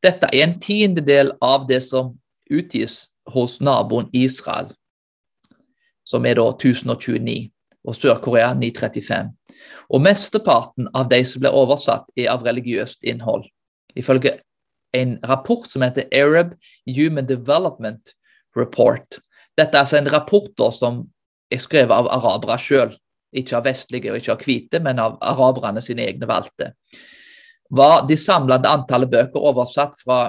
Dette 0.04 0.30
er 0.32 0.46
en 0.46 0.58
tiendedel 0.64 1.34
av 1.44 1.68
det 1.68 1.82
som 1.84 2.16
utgis 2.50 3.08
hos 3.34 3.60
naboen 3.60 4.08
Israel, 4.16 4.72
som 6.08 6.26
er 6.26 6.40
da 6.40 6.48
1029, 6.54 7.50
og 7.88 7.96
Sør-Korea 7.96 8.54
935. 8.56 9.34
Og 9.92 10.04
mesteparten 10.04 10.88
av 10.96 11.12
de 11.12 11.20
som 11.28 11.44
blir 11.44 11.56
oversatt, 11.56 12.08
er 12.16 12.32
av 12.32 12.46
religiøst 12.48 13.04
innhold. 13.08 13.46
Ifølge 13.96 14.38
en 14.96 15.18
rapport 15.24 15.68
som 15.72 15.82
heter 15.82 16.08
Arab 16.16 16.54
Human 16.86 17.28
Development 17.28 18.14
Report. 18.56 19.20
Dette 19.58 19.76
er 19.76 19.84
altså 19.84 20.00
en 20.00 20.12
rapport 20.12 20.50
da, 20.58 20.72
som 20.72 21.04
er 21.52 21.62
skrevet 21.64 21.94
av 21.94 22.10
arabere 22.12 22.58
sjøl, 22.62 22.96
ikke 23.38 23.58
av 23.58 23.68
vestlige 23.68 24.12
og 24.12 24.20
ikke 24.20 24.34
av 24.34 24.44
hvite, 24.46 24.82
men 24.84 25.00
av 25.02 25.18
araberne 25.22 25.84
sine 25.84 26.06
egne 26.08 26.30
valgte. 26.30 26.74
Var 27.70 28.06
de 28.08 28.18
samlede 28.20 28.70
antallet 28.70 29.12
bøker 29.12 29.44
oversatt 29.50 29.98
fra 30.04 30.22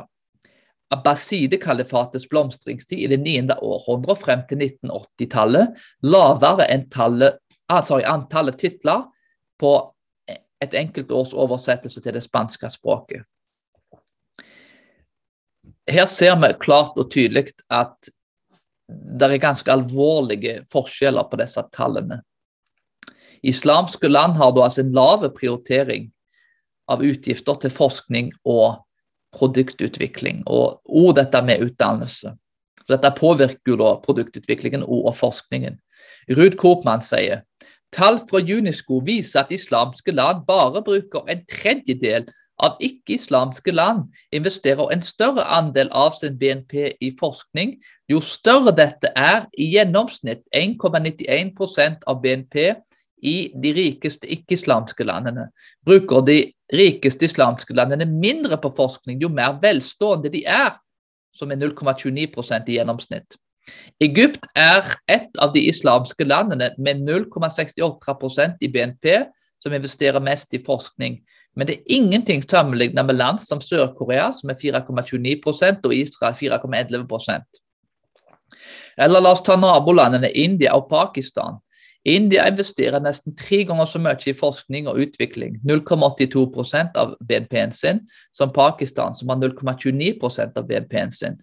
Abbaside-kalifatets 0.91 2.25
blomstringstid 2.31 2.99
i 2.99 3.11
det 3.13 3.19
9. 3.21 3.59
århundre 3.61 4.17
frem 4.17 4.43
til 4.49 4.63
1980-tallet 4.65 5.77
lavere 6.09 6.67
enn 6.73 6.87
tallet, 6.91 7.37
altså 7.69 8.01
antallet 8.01 8.57
titler 8.59 9.05
på 9.61 9.75
et 10.65 10.75
enkelt 10.75 11.13
års 11.15 11.35
oversettelse 11.37 12.01
til 12.03 12.17
det 12.17 12.25
spanske 12.25 12.71
språket. 12.73 13.27
Her 15.89 16.07
ser 16.11 16.37
vi 16.41 16.53
klart 16.61 16.99
og 17.01 17.11
tydelig 17.13 17.49
at 17.73 18.11
det 18.89 19.29
er 19.29 19.41
ganske 19.43 19.73
alvorlige 19.73 20.63
forskjeller 20.73 21.29
på 21.29 21.39
disse 21.41 21.63
tallene. 21.75 22.23
Islamske 23.45 24.09
land 24.09 24.37
har 24.41 24.53
da 24.53 24.65
altså 24.67 24.83
en 24.83 24.95
lav 24.97 25.25
prioritering 25.37 26.09
av 26.89 27.05
utgifter 27.05 27.59
til 27.63 27.73
forskning 27.73 28.31
og 28.49 28.81
produktutvikling, 29.37 30.43
og, 30.49 30.81
og 30.89 31.15
dette 31.19 31.43
med 31.45 31.67
utdannelse. 31.67 32.33
Dette 32.89 33.11
påvirker 33.13 33.75
jo 33.75 33.77
da 33.77 33.93
produktutviklingen 34.01 34.87
og 34.87 35.13
forskningen. 35.17 35.77
Ruud 36.33 36.57
Koopmann 36.61 37.05
sier 37.05 37.45
tall 37.93 38.19
fra 38.29 38.41
UNESCO 38.41 39.03
viser 39.05 39.45
at 39.45 39.53
islamske 39.53 40.13
land 40.13 40.45
bare 40.49 40.83
bruker 40.85 41.29
en 41.29 41.45
tredjedel 41.49 42.27
av 42.59 42.81
ikke-islamske 42.83 43.73
land 43.73 44.09
investerer 44.35 44.93
en 44.93 45.03
større 45.05 45.45
andel 45.55 45.91
av 45.95 46.17
sin 46.19 46.39
BNP 46.39 46.75
i 47.01 47.13
forskning. 47.19 47.77
Jo 48.11 48.21
større 48.25 48.75
dette 48.75 49.13
er, 49.17 49.47
i 49.59 49.71
gjennomsnitt 49.75 50.45
1,91% 50.57 52.07
av 52.07 52.23
BNP 52.23 52.59
i 53.23 53.37
de 53.55 53.73
rikeste 53.75 54.29
ikke-islamske 54.31 55.07
landene, 55.07 55.49
bruker 55.87 56.23
de 56.27 56.39
rikeste 56.75 57.27
islamske 57.27 57.75
landene 57.75 58.07
mindre 58.07 58.59
på 58.61 58.71
forskning 58.77 59.23
jo 59.23 59.31
mer 59.33 59.59
velstående 59.63 60.31
de 60.33 60.45
er, 60.47 60.77
som 61.35 61.51
er 61.53 61.61
0,29% 61.61 62.71
i 62.71 62.79
gjennomsnitt. 62.79 63.39
Egypt 64.01 64.47
er 64.57 64.87
et 65.11 65.35
av 65.43 65.53
de 65.55 65.63
islamske 65.69 66.25
landene 66.25 66.71
med 66.79 67.03
0,68% 67.05 68.65
i 68.65 68.71
BNP 68.73 69.11
som 69.63 69.75
investerer 69.75 70.23
mest 70.23 70.55
i 70.55 70.63
forskning. 70.65 71.19
Men 71.59 71.67
det 71.67 71.75
er 71.75 71.95
ingenting 71.99 72.45
sammenlignet 72.47 73.07
med 73.07 73.19
land 73.19 73.41
som 73.43 73.61
Sør-Korea, 73.61 74.31
som 74.33 74.53
er 74.53 74.61
4,29% 74.61 75.89
og 75.89 75.95
Israel 75.95 76.37
4,11 76.39 77.41
Eller 78.99 79.21
la 79.21 79.33
oss 79.33 79.43
ta 79.43 79.57
nabolandene 79.59 80.31
India 80.31 80.77
og 80.79 80.87
Pakistan. 80.91 81.59
India 82.07 82.47
investerer 82.49 83.03
nesten 83.03 83.35
tre 83.37 83.65
ganger 83.67 83.89
så 83.91 83.99
mye 84.01 84.31
i 84.31 84.37
forskning 84.37 84.87
og 84.89 85.01
utvikling, 85.03 85.59
0,82% 85.67 86.97
av 86.97 87.17
BNP-en 87.27 87.75
sin, 87.75 88.01
som 88.33 88.53
Pakistan, 88.55 89.15
som 89.15 89.29
har 89.29 89.41
0,29% 89.43 90.57
av 90.57 90.69
BNP-en 90.69 91.11
sin. 91.11 91.41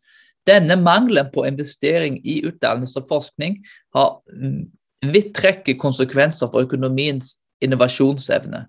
Denne 0.47 0.77
mangelen 0.79 1.27
på 1.33 1.43
investering 1.45 2.21
i 2.23 2.39
utdannelse 2.47 3.01
og 3.01 3.09
forskning 3.09 3.59
har 3.95 4.21
vidtrekkende 5.05 5.79
konsekvenser 5.81 6.49
for 6.53 6.65
økonomiens 6.65 7.35
innovasjonsevne. 7.61 8.65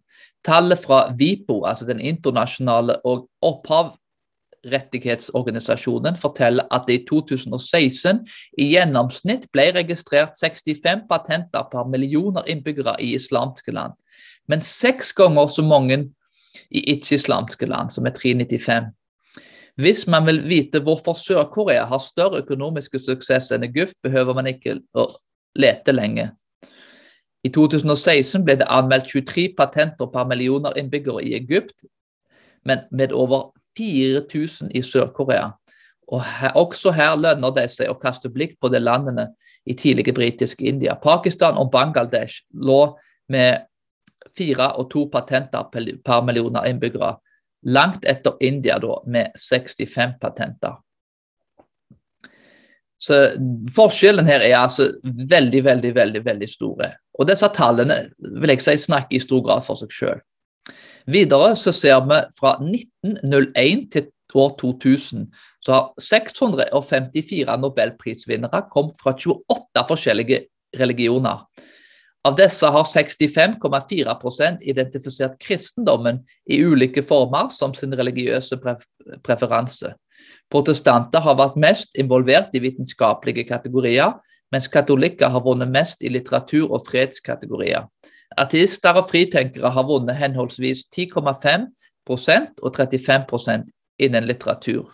Tallet 0.46 0.78
fra 0.78 1.10
VIPO, 1.18 1.64
altså 1.66 1.84
den 1.88 2.00
internasjonale 2.00 3.00
og 3.04 3.28
opphavrettighetsorganisasjonen, 3.42 6.16
forteller 6.22 6.64
at 6.70 6.82
det 6.86 6.94
i 7.00 7.04
2016 7.08 8.20
i 8.62 8.64
gjennomsnitt 8.76 9.50
ble 9.52 9.72
registrert 9.74 10.38
65 10.38 11.00
patenter 11.10 11.62
per 11.72 11.84
millioner 11.90 12.42
innbyggere 12.46 12.94
i 13.02 13.14
islamske 13.18 13.72
land, 13.74 13.92
men 14.46 14.62
seks 14.62 15.10
ganger 15.18 15.46
så 15.50 15.62
mange 15.66 16.14
i 16.70 16.94
ikke-islamske 16.94 17.66
land, 17.66 17.90
som 17.90 18.06
er 18.06 18.14
395. 18.16 18.94
Hvis 19.76 20.06
man 20.08 20.24
vil 20.26 20.40
vite 20.48 20.80
hvorfor 20.80 21.18
Sør-Korea 21.20 21.84
har 21.84 22.00
større 22.00 22.40
økonomiske 22.40 22.98
suksess 23.02 23.50
enn 23.52 23.66
Egypt, 23.66 23.96
behøver 24.02 24.36
man 24.38 24.48
ikke 24.48 24.78
å 24.96 25.04
lete 25.58 25.92
lenge. 25.92 26.30
I 27.46 27.50
2016 27.54 28.42
ble 28.46 28.56
det 28.58 28.66
anmeldt 28.72 29.12
23 29.12 29.52
patenter 29.58 30.08
per 30.10 30.26
millioner 30.26 30.74
innbyggere 30.80 31.22
i 31.22 31.34
Egypt, 31.38 31.84
men 32.66 32.82
med 32.90 33.12
over 33.14 33.52
4000 33.78 34.72
i 34.74 34.82
Sør-Korea. 34.82 35.52
Og 36.08 36.22
her, 36.24 36.52
Også 36.54 36.90
her 36.90 37.16
lønner 37.18 37.54
det 37.54 37.68
seg 37.70 37.90
å 37.90 37.98
kaste 37.98 38.30
blikk 38.32 38.56
på 38.60 38.70
de 38.72 38.80
landene 38.80 39.28
i 39.66 39.74
tidlige 39.74 40.14
britiske 40.14 40.64
India. 40.66 40.94
Pakistan 40.94 41.58
og 41.58 41.70
Bangladesh 41.70 42.42
lå 42.54 42.96
med 43.28 43.66
fire 44.36 44.72
og 44.78 44.90
to 44.90 45.06
patenter 45.12 45.66
per 46.04 46.22
millioner 46.22 46.66
innbyggere, 46.70 47.16
langt 47.62 48.04
etter 48.06 48.36
India 48.40 48.78
da, 48.78 49.00
med 49.06 49.34
65 49.38 50.18
patenter. 50.22 50.78
Så 52.98 53.16
Forskjellen 53.76 54.28
her 54.28 54.40
er 54.40 54.56
altså 54.58 54.88
veldig, 55.04 55.64
veldig, 55.64 55.92
veldig, 55.94 56.22
veldig 56.24 56.48
store. 56.48 56.90
Og 57.18 57.28
disse 57.28 57.48
tallene 57.52 58.06
vil 58.18 58.54
jeg 58.54 58.64
si 58.64 58.76
snakker 58.86 59.18
i 59.18 59.22
stor 59.22 59.44
grad 59.44 59.66
for 59.66 59.80
seg 59.80 59.92
selv. 59.92 60.24
Videre 61.06 61.52
så 61.60 61.70
ser 61.76 62.00
vi 62.08 62.18
fra 62.38 62.56
1901 62.62 63.84
til 63.92 64.08
år 64.34 64.56
2000 64.58 65.28
så 65.64 65.72
har 65.72 65.86
654 66.02 67.56
nobelprisvinnere 67.62 68.62
kommet 68.72 69.00
fra 69.02 69.14
28 69.14 69.84
forskjellige 69.88 70.40
religioner. 70.78 71.42
Av 72.26 72.34
disse 72.38 72.66
har 72.70 72.88
65,4% 72.90 74.62
identifisert 74.66 75.36
kristendommen 75.42 76.24
i 76.50 76.58
ulike 76.62 77.02
former 77.06 77.50
som 77.54 77.74
sin 77.74 77.94
religiøse 77.94 78.58
preferanse. 79.26 79.92
Protestanter 80.50 81.22
har 81.24 81.38
vært 81.38 81.58
mest 81.60 81.96
involvert 81.98 82.54
i 82.54 82.62
vitenskapelige 82.62 83.46
kategorier, 83.48 84.14
mens 84.52 84.68
katolikker 84.70 85.32
har 85.32 85.42
vunnet 85.44 85.70
mest 85.72 86.02
i 86.02 86.12
litteratur- 86.12 86.70
og 86.70 86.84
fredskategorier. 86.86 87.86
Artister 88.38 88.98
og 88.98 89.08
fritenkere 89.10 89.70
har 89.70 89.86
vunnet 89.86 90.18
henholdsvis 90.18 90.86
10,5% 90.94 92.62
og 92.62 92.76
35% 92.76 93.70
innen 93.98 94.28
litteratur. 94.28 94.92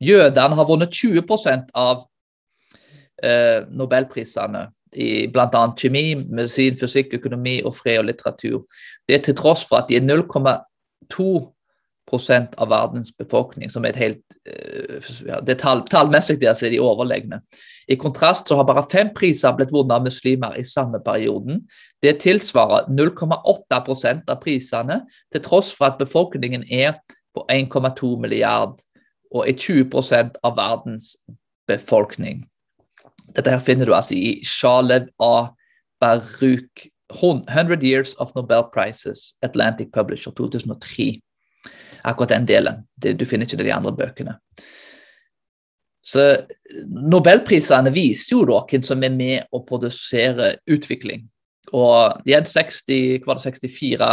Jødene 0.00 0.56
har 0.58 0.68
vunnet 0.68 0.94
20% 0.94 1.72
av 1.74 2.04
eh, 3.22 3.62
nobelprisene 3.70 4.66
i 4.92 5.26
bl.a. 5.32 5.62
kjemi, 5.78 6.04
medisin, 6.28 6.76
fysikk, 6.76 7.16
økonomi 7.20 7.60
og 7.64 7.76
fred 7.76 8.02
og 8.02 8.08
litteratur. 8.10 8.62
Det 9.08 9.16
er 9.16 9.24
til 9.24 9.36
tross 9.38 9.64
for 9.68 9.80
at 9.80 9.88
de 9.88 9.96
er 9.96 10.04
0,2 10.04 11.28
av 12.10 12.68
verdens 12.68 13.12
befolkning, 13.16 13.70
som 13.70 13.84
er 13.84 13.92
et 13.94 14.00
helt 14.00 14.34
eh, 14.46 15.00
ja, 15.26 15.40
det 15.40 15.58
tall, 15.62 15.84
Tallmessig 15.88 16.40
der 16.40 16.54
så 16.54 16.66
er 16.66 16.74
de 16.74 16.80
overlegne. 16.80 17.40
I 17.88 17.96
kontrast 17.96 18.48
så 18.48 18.56
har 18.56 18.66
bare 18.68 18.84
fem 18.90 19.12
priser 19.14 19.54
blitt 19.56 19.72
vunnet 19.72 19.96
av 19.96 20.04
muslimer 20.04 20.58
i 20.58 20.64
samme 20.64 21.00
perioden. 21.04 21.62
Det 22.02 22.20
tilsvarer 22.20 22.90
0,8% 22.90 24.28
av 24.28 24.40
prisene, 24.42 25.00
til 25.32 25.42
tross 25.42 25.72
for 25.72 25.88
at 25.88 25.98
befolkningen 25.98 26.64
er 26.68 26.98
på 27.34 27.46
1,2 27.48 28.18
milliard 28.20 28.78
og 29.32 29.48
er 29.48 29.56
20% 29.56 30.36
av 30.44 30.56
verdens 30.56 31.16
befolkning. 31.66 32.44
Dette 33.32 33.50
her 33.50 33.62
finner 33.64 33.88
du 33.88 33.94
altså 33.96 34.14
i 34.14 34.42
Shalev 34.44 35.08
A. 35.22 35.48
Baruch 36.02 36.88
100 37.12 37.82
Years 37.82 38.14
of 38.18 38.34
Nobel 38.34 38.64
Prizes, 38.72 39.34
Atlantic 39.42 39.92
Publisher 39.92 40.32
2003 40.32 41.22
akkurat 42.04 42.34
den 42.34 42.46
delen. 42.48 42.84
Det, 42.96 43.14
du 43.18 43.26
finner 43.28 43.46
ikke 43.46 43.58
det 43.60 43.66
i 43.66 43.70
de 43.70 43.74
andre 43.76 43.94
bøkene. 43.96 44.36
Så 46.02 46.22
Nobelprisene 46.90 47.92
viser 47.94 48.34
jo 48.34 48.46
da 48.48 48.62
hvem 48.66 48.82
som 48.86 49.02
er 49.06 49.12
med 49.14 49.54
å 49.54 49.62
produsere 49.66 50.56
utvikling. 50.70 51.28
Og 51.72 52.26
igjen 52.26 52.46
60, 52.48 53.22
hva 53.22 53.32
var 53.32 53.38
det 53.38 53.44
64 53.46 54.08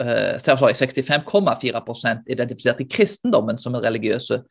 uh, 0.00 0.36
65,4% 0.38 2.28
identifiserte 2.28 2.86
kristendommen 2.90 3.58
som 3.58 3.74
en 3.74 3.84
religiøse 3.84 4.42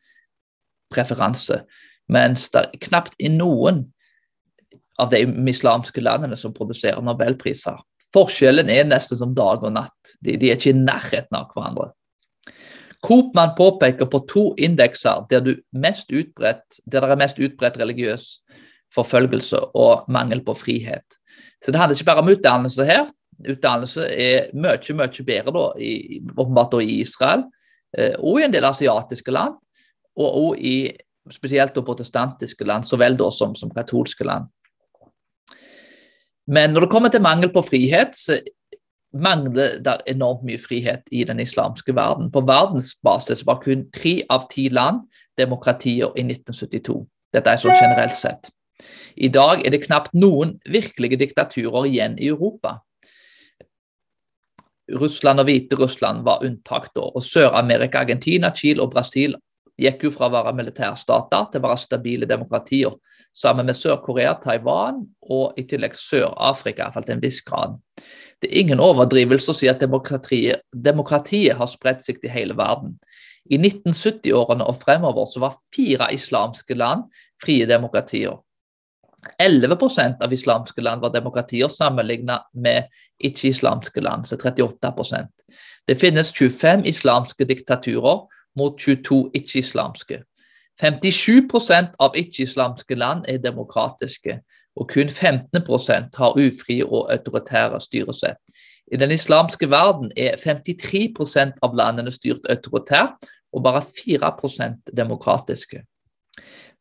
preferanse, 0.92 1.62
mens 2.08 2.48
det 2.54 2.66
knapt 2.88 3.14
er 3.20 3.32
noen 3.36 3.84
av 4.98 5.12
de 5.12 5.22
islamske 5.50 6.02
landene 6.02 6.36
som 6.36 6.54
produserer 6.56 7.04
nobelpriser. 7.04 7.78
Forskjellen 8.14 8.70
er 8.72 8.88
nesten 8.88 9.20
som 9.20 9.34
dag 9.36 9.62
og 9.62 9.74
natt. 9.76 10.14
De, 10.24 10.34
de 10.40 10.50
er 10.50 10.56
ikke 10.56 10.72
i 10.72 10.80
nærheten 10.80 11.36
av 11.36 11.52
hverandre. 11.52 11.90
Coopman 13.04 13.54
påpeker 13.58 14.08
på 14.10 14.18
to 14.26 14.44
indekser 14.58 15.26
der, 15.30 15.54
utbredt, 16.10 16.80
der 16.84 17.00
det 17.00 17.10
er 17.10 17.20
mest 17.20 17.38
utbredt 17.38 17.78
religiøs 17.78 18.26
forfølgelse 18.94 19.60
og 19.76 20.08
mangel 20.08 20.42
på 20.44 20.54
frihet. 20.54 21.18
Så 21.62 21.70
det 21.70 21.80
handler 21.80 21.96
ikke 21.96 22.08
bare 22.08 22.24
om 22.24 22.32
utdannelse 22.32 22.84
her. 22.84 23.06
Utdannelse 23.38 24.08
er 24.08 24.50
mye, 24.54 24.94
mye 24.98 25.24
bedre 25.24 25.54
da, 25.54 25.64
i, 25.78 26.18
da 26.18 26.80
i 26.82 27.00
Israel 27.00 27.44
eh, 27.94 28.16
og 28.18 28.40
i 28.40 28.46
en 28.48 28.54
del 28.54 28.66
asiatiske 28.66 29.30
land, 29.30 29.54
og, 30.18 30.28
og 30.28 30.58
i 30.58 30.90
spesielt 31.30 31.74
da 31.76 31.84
protestantiske 31.84 32.66
land, 32.66 32.86
så 32.88 32.98
vel 32.98 33.16
da 33.18 33.30
som, 33.30 33.54
som 33.54 33.70
katolske 33.70 34.26
land. 34.26 34.48
Men 36.48 36.72
når 36.72 36.86
det 36.86 36.90
kommer 36.90 37.12
til 37.12 37.22
mangel 37.22 37.52
på 37.52 37.62
frihet, 37.62 38.16
så 38.16 38.40
mangler 39.12 39.78
det 39.84 39.96
enormt 40.06 40.44
mye 40.44 40.60
frihet 40.60 41.06
i 41.12 41.24
den 41.24 41.40
islamske 41.40 41.94
verden. 41.96 42.30
På 42.32 42.42
verdensbasis 42.46 43.46
var 43.46 43.62
kun 43.62 43.86
tre 43.94 44.20
av 44.30 44.48
ti 44.52 44.68
land 44.68 45.06
demokratier 45.38 46.12
i 46.16 46.26
1972. 46.26 47.00
Dette 47.32 47.50
er 47.50 47.60
så 47.60 47.72
generelt 47.72 48.16
sett. 48.16 48.50
I 49.16 49.28
dag 49.28 49.64
er 49.66 49.74
det 49.74 49.84
knapt 49.86 50.14
noen 50.14 50.58
virkelige 50.70 51.18
diktaturer 51.18 51.88
igjen 51.88 52.18
i 52.18 52.28
Europa. 52.28 52.78
Russland 54.88 55.40
og 55.40 55.48
Hviterussland 55.48 56.22
var 56.24 56.44
unntak 56.46 56.88
da, 56.94 57.02
og 57.04 57.22
Sør-Amerika, 57.22 58.04
Argentina, 58.04 58.52
Chile 58.56 58.82
og 58.82 58.92
Brasil 58.94 59.34
gikk 59.78 60.04
jo 60.06 60.10
fra 60.14 60.28
å 60.28 60.34
være 60.34 60.54
militærstater 60.58 61.50
til 61.52 61.60
å 61.60 61.66
være 61.68 61.82
stabile 61.82 62.28
demokratier, 62.28 62.96
sammen 63.34 63.68
med 63.68 63.78
Sør-Korea, 63.78 64.34
Taiwan 64.42 65.04
og 65.30 65.58
i 65.60 65.64
tillegg 65.68 65.94
Sør-Afrika, 65.96 66.86
iallfall 66.88 67.06
til 67.06 67.16
en 67.16 67.22
viss 67.22 67.40
grad. 67.46 67.78
Det 68.42 68.50
er 68.50 68.60
ingen 68.62 68.82
overdrivelse 68.82 69.52
å 69.52 69.56
si 69.56 69.70
at 69.70 69.80
demokratiet, 69.82 70.62
demokratiet 70.74 71.58
har 71.58 71.70
spredt 71.70 72.04
seg 72.06 72.20
til 72.22 72.34
hele 72.34 72.56
verden. 72.58 72.96
I 73.48 73.56
1970-årene 73.56 74.66
og 74.68 74.76
fremover 74.82 75.26
så 75.30 75.42
var 75.46 75.56
fire 75.74 76.10
islamske 76.14 76.76
land 76.76 77.08
frie 77.42 77.66
demokratier. 77.66 78.36
11% 79.42 80.22
av 80.22 80.32
islamske 80.32 80.82
land 80.84 81.02
var 81.02 81.10
demokratier 81.14 81.70
sammenlignet 81.72 82.46
med 82.54 82.86
ikke-islamske 83.24 84.00
land, 84.00 84.28
så 84.28 84.38
38% 84.38 85.26
Det 85.88 85.96
finnes 85.98 86.30
25 86.32 86.84
islamske 86.86 87.44
diktaturer 87.44 88.26
mot 88.56 88.78
22 88.78 89.30
ikke-islamske. 89.34 90.22
57 90.80 91.96
av 91.98 92.14
ikke-islamske 92.16 92.94
land 92.94 93.24
er 93.28 93.42
demokratiske, 93.42 94.40
og 94.76 94.88
kun 94.88 95.08
15% 95.08 96.16
har 96.16 96.38
ufrie 96.38 96.86
og 96.86 97.10
autoritære 97.12 97.80
styresett. 97.80 98.38
I 98.92 98.96
den 98.96 99.10
islamske 99.10 99.70
verden 99.70 100.12
er 100.16 100.36
53% 100.36 101.58
av 101.62 101.74
landene 101.74 102.12
styrt 102.14 102.46
autoritært, 102.48 103.18
og 103.52 103.62
bare 103.64 103.82
4% 103.82 104.92
demokratiske. 104.96 105.82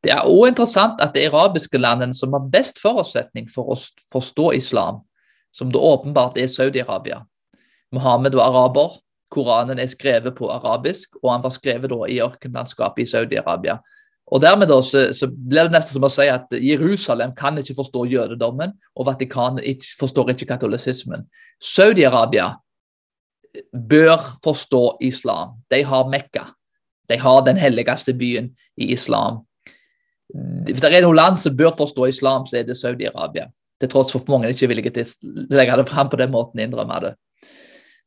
Det 0.04 0.12
er 0.12 0.28
også 0.28 0.52
interessant 0.52 1.02
at 1.02 1.16
de 1.16 1.26
arabiske 1.26 1.78
landene 1.78 2.14
som 2.14 2.34
har 2.36 2.50
best 2.52 2.80
forutsetning 2.82 3.48
for 3.50 3.72
å 3.74 3.78
forstå 4.14 4.52
islam, 4.60 5.02
som 5.54 5.72
det 5.72 5.82
åpenbart 5.82 6.38
er 6.38 6.52
Saudi-Arabia. 6.52 7.24
Mohammed 7.92 8.36
var 8.36 8.52
araber, 8.52 9.00
Koranen 9.38 9.80
er 9.80 9.90
skrevet 9.92 10.36
på 10.38 10.50
arabisk, 10.50 11.16
og 11.22 11.32
han 11.36 11.46
var 11.46 11.54
skrevet 11.54 11.94
i 12.10 12.20
ørkenlandskapet 12.26 13.06
i 13.06 13.10
Saudi-Arabia. 13.12 13.78
Og 14.28 14.42
Dermed 14.44 14.68
da, 14.68 14.82
så, 14.84 15.06
så, 15.16 15.30
blir 15.32 15.70
det 15.70 15.78
nesten 15.78 15.96
som 15.96 16.04
å 16.04 16.12
si 16.12 16.26
at 16.28 16.52
Jerusalem 16.52 17.32
kan 17.38 17.58
ikke 17.62 17.78
forstå 17.78 18.04
jødedommen, 18.12 18.74
og 18.96 19.08
Vatikanet 19.08 19.68
ikke, 19.72 19.94
forstår 20.02 20.34
ikke 20.34 20.50
katolisismen. 20.50 21.24
Saudi-Arabia 21.64 22.52
bør 23.72 24.20
forstå 24.44 24.98
islam. 25.08 25.56
De 25.72 25.80
har 25.88 26.10
Mekka. 26.12 26.50
De 27.08 27.18
har 27.22 27.46
den 27.46 27.58
helligste 27.58 28.14
byen 28.14 28.52
i 28.76 28.92
islam. 28.92 29.46
Hvis 30.68 30.84
det 30.84 30.92
er 30.92 31.06
noe 31.06 31.16
land 31.16 31.40
som 31.40 31.56
bør 31.56 31.72
forstå 31.78 32.10
islam, 32.12 32.44
så 32.50 32.60
er 32.60 32.68
det 32.68 32.76
Saudi-Arabia. 32.78 33.48
Til 33.80 33.90
tross 33.94 34.12
for 34.12 34.26
at 34.26 34.34
mange 34.34 34.52
ikke 34.52 34.68
er 34.68 34.74
villige 34.74 34.92
til 34.98 35.08
å 35.48 35.56
legge 35.56 35.80
det 35.80 35.88
fram 35.88 36.12
på 36.12 36.20
den 36.20 36.34
måten, 36.34 36.60
innrømme 36.60 37.00
det. 37.06 37.14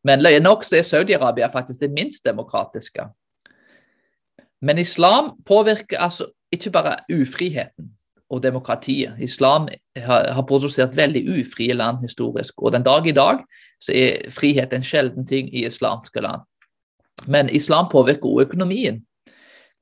Men 0.05 0.23
løye 0.23 0.41
nok 0.41 0.65
så 0.65 0.81
er 0.81 0.87
Saudi-Arabia 0.87 1.51
faktisk 1.53 1.81
det 1.81 1.91
minst 1.93 2.25
demokratiske. 2.25 3.05
Men 4.61 4.79
islam 4.79 5.33
påvirker 5.47 5.99
altså 5.99 6.27
ikke 6.53 6.71
bare 6.71 6.97
ufriheten 7.13 7.91
og 8.31 8.43
demokratiet. 8.43 9.17
Islam 9.19 9.69
har, 9.97 10.43
produsert 10.49 10.97
veldig 10.97 11.41
ufrie 11.41 11.73
land 11.73 11.99
historisk, 12.03 12.63
og 12.63 12.73
den 12.73 12.83
dag 12.83 13.07
i 13.07 13.13
dag 13.13 13.39
så 13.81 13.93
er 13.93 14.31
frihet 14.31 14.73
en 14.73 14.83
sjelden 14.83 15.27
ting 15.27 15.55
i 15.55 15.67
islamske 15.67 16.21
land. 16.21 16.41
Men 17.27 17.51
islam 17.51 17.89
påvirker 17.93 18.29
også 18.29 18.49
økonomien. 18.49 19.03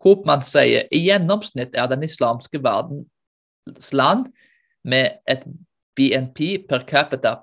Kopman 0.01 0.43
sier 0.47 0.87
i 0.95 1.03
gjennomsnitt 1.09 1.75
er 1.75 1.87
den 1.91 2.03
islamske 2.03 2.63
verdens 2.63 3.93
land 3.93 4.27
med 4.85 5.19
et 5.29 5.43
BNP 5.99 6.69
per 6.69 6.87
capita 6.87 7.35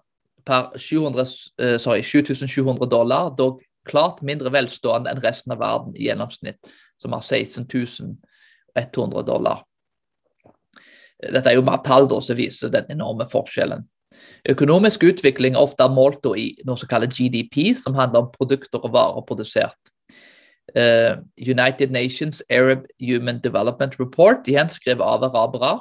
per 0.45 0.77
700, 0.77 1.25
uh, 1.61 1.77
sorry, 1.81 2.03
7700 2.03 2.89
dollar, 2.91 3.31
dog 3.37 3.61
klart 3.85 4.21
mindre 4.25 4.49
velstående 4.53 5.11
enn 5.11 5.23
resten 5.23 5.53
av 5.53 5.59
verden 5.61 5.95
i 5.95 6.07
gjennomsnitt 6.07 6.57
som 7.01 7.13
har 7.13 7.23
16100 7.25 9.25
dollar. 9.27 9.63
Dette 11.21 11.49
er 11.49 11.55
jo 11.57 11.65
mer 11.65 11.81
tall 11.85 12.09
som 12.21 12.37
viser 12.37 12.69
den 12.73 12.85
enorme 12.91 13.27
forskjellen. 13.31 13.85
Økonomisk 14.49 15.03
utvikling 15.07 15.55
er 15.55 15.65
ofte 15.65 15.87
målt 15.89 16.25
i 16.37 16.53
noe 16.67 16.77
som 16.79 16.89
kalles 16.89 17.15
GDP, 17.17 17.73
som 17.77 17.97
handler 17.97 18.23
om 18.23 18.31
produkter 18.33 18.83
og 18.83 18.93
varer 18.93 19.25
produsert. 19.27 19.91
Uh, 20.75 21.21
United 21.37 21.91
Nations 21.93 22.41
Arab 22.49 22.85
Human 22.99 23.39
Development 23.39 23.99
Report, 23.99 24.47
igjen 24.49 24.69
skrevet 24.69 25.05
av 25.05 25.23
arabere, 25.27 25.77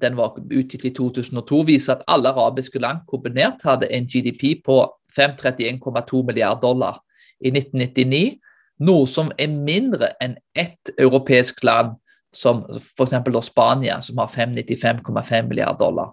den 0.00 0.16
var 0.16 0.36
utgitt 0.38 0.84
i 0.84 0.92
2002, 0.94 1.62
viser 1.66 1.96
at 1.96 2.04
alle 2.08 2.30
arabiske 2.30 2.78
land 2.78 3.02
kombinert 3.10 3.64
hadde 3.66 3.90
en 3.90 4.06
GDP 4.06 4.60
på 4.64 4.82
531,2 5.16 6.22
milliarder 6.26 6.62
dollar 6.62 7.00
i 7.40 7.50
1999 7.50 8.38
noe 8.80 9.08
som 9.08 9.28
er 9.38 9.50
mindre 9.52 10.14
enn 10.22 10.38
ett 10.56 10.92
europeisk 10.98 11.62
land, 11.66 11.96
som 12.32 12.62
f.eks. 12.78 13.16
Spania, 13.46 13.98
som 14.02 14.20
har 14.22 14.30
595,5 14.30 15.48
milliarder 15.48 15.78
dollar. 15.78 16.12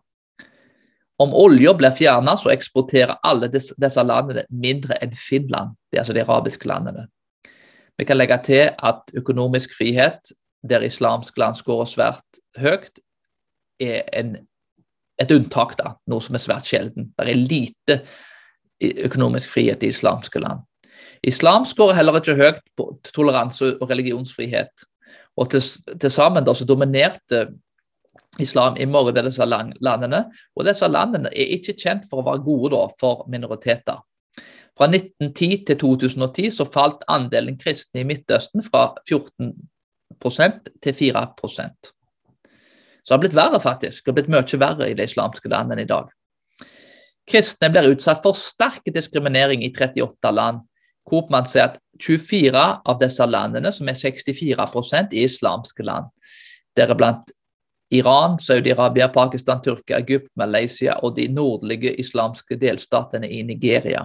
Om 1.18 1.34
olja 1.34 1.74
blir 1.74 1.94
fjerna, 1.98 2.36
så 2.38 2.52
eksporterer 2.54 3.18
alle 3.26 3.50
disse 3.50 4.04
landene 4.04 4.46
mindre 4.50 5.00
enn 5.02 5.16
Finland. 5.18 5.78
Det 5.90 5.98
er 5.98 6.04
altså 6.04 6.18
de 6.18 6.26
arabiske 6.26 6.70
landene. 6.70 7.08
Vi 7.98 8.06
kan 8.06 8.20
legge 8.20 8.38
til 8.46 8.68
at 8.70 9.16
økonomisk 9.18 9.74
frihet, 9.78 10.34
der 10.68 10.86
islamsk 10.86 11.38
land 11.38 11.58
skårer 11.58 11.90
svært 11.90 12.42
høyt, 12.60 13.00
er 13.80 14.08
en, 14.18 14.36
et 15.22 15.32
unntak, 15.34 15.76
da, 15.80 15.96
noe 16.10 16.24
som 16.24 16.38
er 16.38 16.44
svært 16.44 16.70
sjelden. 16.70 17.12
Det 17.18 17.28
er 17.28 17.40
lite 17.40 18.02
økonomisk 19.08 19.54
frihet 19.56 19.84
i 19.84 19.92
islamske 19.94 20.42
land. 20.42 20.66
Islam 21.26 21.66
skårer 21.66 21.98
heller 21.98 22.20
ikke 22.20 22.38
høyt 22.38 22.60
på 22.78 22.92
toleranse 23.10 23.74
og 23.82 23.90
religionsfrihet. 23.90 24.86
Og 25.38 25.50
til, 25.52 25.64
til 26.02 26.14
sammen 26.14 26.46
da, 26.46 26.54
så 26.54 26.66
dominerte 26.66 27.48
islam 28.42 28.78
i 28.78 28.86
mange 28.86 29.14
av 29.14 29.26
disse 29.26 29.46
landene. 29.46 30.24
Og 30.56 30.68
disse 30.68 30.90
landene 30.90 31.32
er 31.34 31.56
ikke 31.58 31.78
kjent 31.78 32.06
for 32.10 32.22
å 32.22 32.28
være 32.28 32.46
gode 32.46 32.74
da, 32.76 32.84
for 33.00 33.26
minoriteter. 33.32 34.02
Fra 34.78 34.86
1910 34.92 35.64
til 35.66 35.80
2010 35.82 36.52
så 36.60 36.68
falt 36.70 37.06
andelen 37.10 37.58
kristne 37.58 38.04
i 38.04 38.08
Midtøsten 38.08 38.62
fra 38.66 38.92
14% 39.10 40.70
til 40.86 40.98
4 41.00 41.24
Så 43.08 43.14
det 43.14 43.16
har 43.16 43.24
blitt 43.24 43.38
verre, 43.40 43.60
faktisk. 43.64 44.06
Har 44.06 44.18
blitt 44.18 44.28
mye 44.28 44.60
verre 44.60 44.90
i 44.92 44.96
de 44.98 45.06
islamske 45.08 45.48
landene 45.48 45.86
i 45.86 45.88
dag. 45.88 46.10
Kristne 47.28 47.70
blir 47.72 47.94
utsatt 47.94 48.20
for 48.24 48.36
sterk 48.36 48.84
diskriminering 48.92 49.64
i 49.64 49.72
38 49.72 50.32
land 50.36 50.66
hvor 51.08 51.30
man 51.32 51.46
ser 51.48 51.70
at 51.70 51.78
24 52.04 52.64
av 52.84 53.00
disse 53.00 53.24
landene, 53.24 53.72
som 53.72 53.88
er 53.88 53.96
64 53.96 54.68
er 55.00 55.14
islamske 55.16 55.84
land, 55.88 56.10
deriblant 56.76 57.32
Iran, 57.96 58.36
Saudi-Arabia, 58.40 59.08
Pakistan, 59.08 59.62
Tyrkia, 59.64 60.02
Egypt, 60.02 60.28
Malaysia 60.36 60.98
og 61.00 61.16
de 61.16 61.30
nordlige 61.32 61.96
islamske 61.96 62.60
delstatene 62.60 63.30
i 63.30 63.40
Nigeria. 63.44 64.04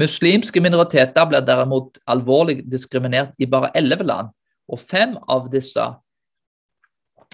Muslimske 0.00 0.60
minoriteter 0.64 1.28
blir 1.28 1.44
derimot 1.44 2.00
alvorlig 2.08 2.62
diskriminert 2.64 3.36
i 3.38 3.46
bare 3.46 3.70
elleve 3.76 4.08
land, 4.08 4.32
og 4.72 4.80
fem 4.80 5.18
av 5.28 5.50
disse 5.52 5.84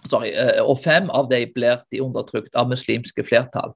sorry, 0.05 0.33
eh, 0.33 0.63
og 0.63 0.79
fem 0.85 1.11
av 1.11 1.29
dem 1.31 1.51
blir 1.55 1.83
de 1.93 2.03
undertrykt 2.05 2.55
av 2.55 2.71
muslimske 2.71 3.25
flertall. 3.27 3.75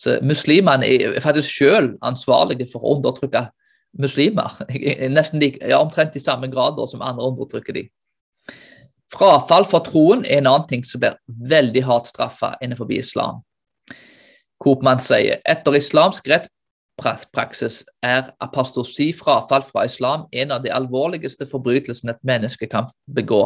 Så 0.00 0.18
Muslimene 0.24 0.86
er 0.88 1.20
faktisk 1.20 1.50
selv 1.58 1.96
ansvarlige 2.02 2.66
for 2.72 2.82
å 2.82 2.96
undertrykke 2.96 3.46
muslimer. 3.98 4.56
Nesten 5.16 5.42
like, 5.42 5.60
ja, 5.68 5.80
omtrent 5.80 6.16
i 6.16 6.22
samme 6.22 6.48
grad 6.50 6.80
som 6.90 7.04
andre 7.04 7.28
undertrykker 7.30 7.76
de. 7.76 7.86
Frafall 9.12 9.66
fra 9.68 9.82
troen 9.84 10.24
er 10.24 10.40
en 10.40 10.48
annen 10.48 10.68
ting 10.70 10.84
som 10.88 11.02
blir 11.02 11.18
veldig 11.28 11.84
hardt 11.84 12.08
straffa 12.08 12.54
innenfor 12.64 12.90
islam. 12.96 13.42
Koopman 14.62 15.02
sier 15.02 15.42
etter 15.48 15.76
islamsk 15.76 16.30
rettspraksis 16.30 17.82
er 18.06 18.30
apostosi, 18.40 19.10
frafall 19.12 19.64
fra 19.66 19.84
islam, 19.84 20.24
en 20.32 20.54
av 20.56 20.62
de 20.64 20.72
alvorligste 20.72 21.48
forbrytelsene 21.50 22.14
et 22.14 22.24
menneske 22.24 22.68
kan 22.72 22.88
begå. 23.10 23.42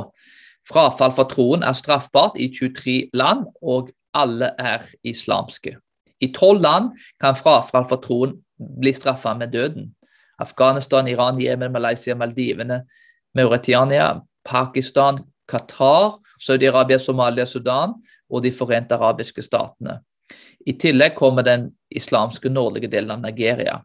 Frafall 0.66 1.12
fra 1.14 1.26
troen 1.30 1.62
er 1.62 1.76
straffbart 1.78 2.38
i 2.42 2.48
23 2.50 3.10
land, 3.14 3.46
og 3.62 3.92
alle 4.14 4.50
er 4.58 4.86
islamske. 5.06 5.76
I 6.20 6.32
tolv 6.32 6.62
land 6.64 6.90
kan 7.20 7.36
frafall 7.36 7.84
fra 7.88 7.98
troen 8.02 8.34
bli 8.56 8.92
straffet 8.96 9.38
med 9.38 9.52
døden. 9.52 9.90
Afghanistan, 10.38 11.08
Iran, 11.08 11.40
Jemen, 11.40 11.72
Malaysia, 11.72 12.14
Maldivene, 12.14 12.82
Mauritania, 13.34 14.20
Pakistan, 14.44 15.20
Qatar, 15.48 16.18
Saudi-Arabia, 16.40 16.98
Somalia, 16.98 17.46
Sudan 17.46 17.94
og 18.30 18.42
De 18.42 18.52
forente 18.52 18.94
arabiske 18.94 19.42
statene. 19.42 20.00
I 20.66 20.72
tillegg 20.72 21.14
kommer 21.14 21.42
den 21.42 21.70
islamske 21.90 22.48
nordlige 22.48 22.90
delen 22.90 23.10
av 23.10 23.20
Nigeria. 23.22 23.78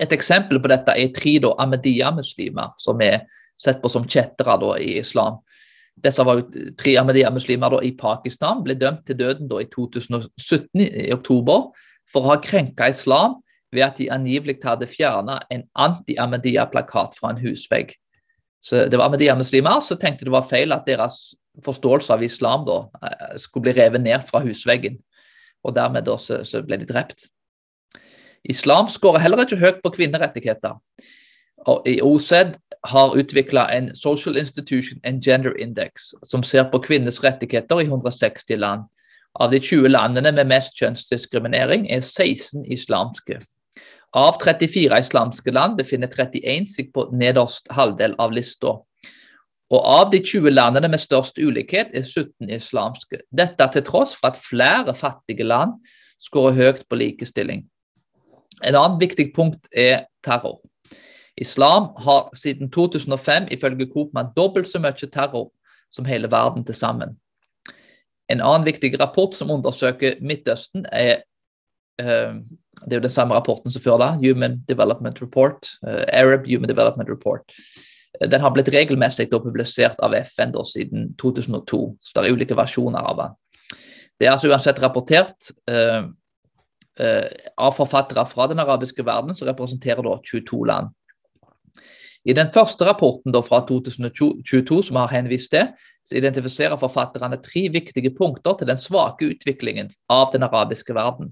Et 0.00 0.12
eksempel 0.12 0.60
på 0.62 0.70
dette 0.70 0.94
er 0.96 1.10
tre 1.12 1.32
Ahmadiyya-muslimer, 1.50 2.76
som 2.78 3.00
er 3.00 3.26
sett 3.58 3.82
på 3.82 3.88
som 3.88 4.06
kjettere 4.08 4.78
i 4.80 4.98
islam. 5.00 5.40
Disse 6.04 6.24
var 6.24 6.40
jo 6.40 6.72
tre 6.78 6.96
Ahmadiyya-muslimer 7.00 7.80
i 7.84 7.92
Pakistan, 7.98 8.62
ble 8.64 8.76
dømt 8.78 9.04
til 9.06 9.18
døden 9.18 9.50
i 9.60 9.66
2017 9.72 10.80
i 10.80 11.10
oktober 11.12 11.70
for 12.10 12.24
å 12.24 12.32
ha 12.32 12.40
krenka 12.42 12.88
islam 12.90 13.38
ved 13.72 13.84
at 13.86 13.98
de 14.00 14.08
angivelig 14.10 14.58
hadde 14.64 14.88
fjerna 14.90 15.40
en 15.52 15.66
anti-Ahmadiyya-plakat 15.78 17.18
fra 17.18 17.34
en 17.34 17.42
husvegg. 17.42 17.94
Så 18.60 18.88
Det 18.88 18.98
var 18.98 19.08
Ahmadiyya-muslimer 19.08 19.80
som 19.80 19.98
tenkte 19.98 20.24
det 20.24 20.34
var 20.34 20.48
feil 20.48 20.72
at 20.72 20.86
deres 20.86 21.34
forståelse 21.64 22.12
av 22.12 22.22
islam 22.22 22.64
da, 22.64 22.88
eh, 23.02 23.38
skulle 23.38 23.62
bli 23.62 23.72
revet 23.72 24.00
ned 24.00 24.26
fra 24.28 24.40
husveggen 24.40 24.98
og 25.64 25.74
dermed 25.76 26.04
da 26.06 26.16
så, 26.16 26.44
så 26.44 26.62
ble 26.64 26.78
de 26.80 26.88
drept. 26.88 27.26
Islam 28.44 28.88
skårer 28.88 29.20
heller 29.20 29.44
ikke 29.44 29.60
høyt 29.60 29.82
på 29.84 29.92
kvinnerettigheter. 29.92 30.78
Og 31.68 31.88
I 31.88 32.00
OSED 32.00 32.54
har 32.88 33.16
utvikla 33.16 33.66
en 33.72 33.94
Social 33.94 34.36
Institution 34.36 35.00
and 35.04 35.22
Gender 35.24 35.56
Index 35.60 36.14
som 36.22 36.42
ser 36.42 36.64
på 36.72 36.78
kvinners 36.78 37.22
rettigheter 37.24 37.80
i 37.80 37.84
160 37.84 38.56
land. 38.56 38.86
Av 39.34 39.50
de 39.50 39.60
20 39.60 39.88
landene 39.88 40.32
med 40.32 40.48
mest 40.50 40.78
kjønnsdiskriminering 40.80 41.86
er 41.92 42.00
16 42.00 42.64
islamske. 42.72 43.38
Av 44.16 44.40
34 44.42 44.98
islamske 44.98 45.52
land 45.54 45.76
befinner 45.78 46.10
31 46.10 46.66
seg 46.66 46.88
på 46.94 47.06
nederst 47.14 47.70
halvdel 47.70 48.16
av 48.18 48.32
lista. 48.34 48.78
Og 49.70 49.84
av 49.86 50.08
de 50.10 50.18
20 50.18 50.50
landene 50.50 50.90
med 50.90 50.98
størst 50.98 51.38
ulikhet 51.38 51.92
er 51.94 52.02
17 52.02 52.50
islamske. 52.56 53.20
Dette 53.30 53.68
til 53.70 53.84
tross 53.86 54.16
for 54.18 54.32
at 54.32 54.40
flere 54.42 54.96
fattige 54.98 55.46
land 55.46 55.76
skårer 56.18 56.56
høyt 56.58 56.82
på 56.90 56.98
likestilling. 56.98 57.68
En 58.66 58.74
annen 58.76 58.98
viktig 59.00 59.30
punkt 59.36 59.70
er 59.70 60.08
terror. 60.26 60.58
Islam 61.40 61.90
har 61.96 62.28
siden 62.36 62.70
2005 62.70 63.48
ifølge 63.50 63.88
Koopman 63.92 64.32
dobbelt 64.36 64.68
så 64.68 64.78
mye 64.78 65.08
terror 65.12 65.48
som 65.92 66.04
hele 66.04 66.30
verden 66.30 66.64
til 66.64 66.74
sammen. 66.74 67.16
En 68.30 68.40
annen 68.40 68.66
viktig 68.66 68.92
rapport 69.00 69.34
som 69.34 69.50
undersøker 69.50 70.20
Midtøsten, 70.20 70.86
er 70.92 71.22
uh, 72.02 72.36
det 72.84 72.92
er 72.92 73.00
jo 73.00 73.06
den 73.08 73.12
samme 73.12 73.34
rapporten 73.34 73.72
som 73.72 73.82
før 73.82 73.98
da, 73.98 74.12
Human 74.20 74.60
Development 74.68 75.22
Report, 75.22 75.66
uh, 75.86 76.04
Arab 76.12 76.46
Human 76.46 76.68
Development 76.68 77.10
Report. 77.10 77.42
Den 78.20 78.40
har 78.40 78.52
blitt 78.52 78.68
regelmessig 78.74 79.30
publisert 79.32 80.00
av 80.04 80.14
FN 80.20 80.52
da, 80.54 80.64
siden 80.66 81.12
2002, 81.18 81.82
så 82.00 82.16
det 82.16 82.28
er 82.28 82.36
ulike 82.36 82.58
versjoner 82.58 83.00
av 83.00 83.20
den. 83.22 83.36
Det 84.20 84.28
er 84.28 84.34
altså 84.34 84.50
uansett 84.52 84.80
rapportert 84.82 85.52
uh, 85.70 86.04
av 87.56 87.72
forfattere 87.72 88.26
fra 88.28 88.46
den 88.50 88.60
arabiske 88.60 89.04
verden, 89.06 89.32
som 89.34 89.48
representerer 89.48 90.04
da 90.04 90.18
22 90.20 90.64
land. 90.68 90.90
I 92.28 92.34
den 92.36 92.50
første 92.52 92.84
rapporten 92.84 93.32
fra 93.46 93.62
2022 93.68 94.82
som 94.90 94.98
har 95.00 95.12
henvist 95.14 95.50
til, 95.54 95.70
så 96.04 96.18
identifiserer 96.18 96.76
forfatterne 96.76 97.38
tre 97.40 97.68
viktige 97.72 98.10
punkter 98.12 98.58
til 98.58 98.68
den 98.68 98.80
svake 98.80 99.30
utviklingen 99.30 99.88
av 100.10 100.32
den 100.34 100.44
arabiske 100.44 100.94
verden. 100.94 101.30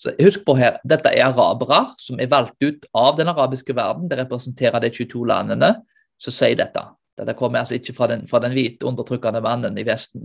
Så 0.00 0.14
Husk 0.22 0.46
på 0.46 0.54
her, 0.56 0.78
dette 0.88 1.12
er 1.12 1.26
arabere 1.28 1.90
som 2.00 2.20
er 2.20 2.30
valgt 2.30 2.56
ut 2.64 2.86
av 2.96 3.18
den 3.18 3.28
arabiske 3.28 3.76
verden. 3.76 4.08
Det 4.08 4.16
representerer 4.22 4.80
de 4.80 4.88
22 4.94 5.26
landene 5.28 5.74
som 6.20 6.32
sier 6.32 6.56
dette. 6.56 6.86
Dette 7.20 7.34
kommer 7.36 7.60
altså 7.60 7.76
ikke 7.76 7.92
fra 7.92 8.08
den, 8.08 8.24
fra 8.28 8.40
den 8.40 8.54
hvite, 8.56 8.86
undertrykkende 8.88 9.42
mannen 9.44 9.76
i 9.76 9.84
Vesten. 9.84 10.24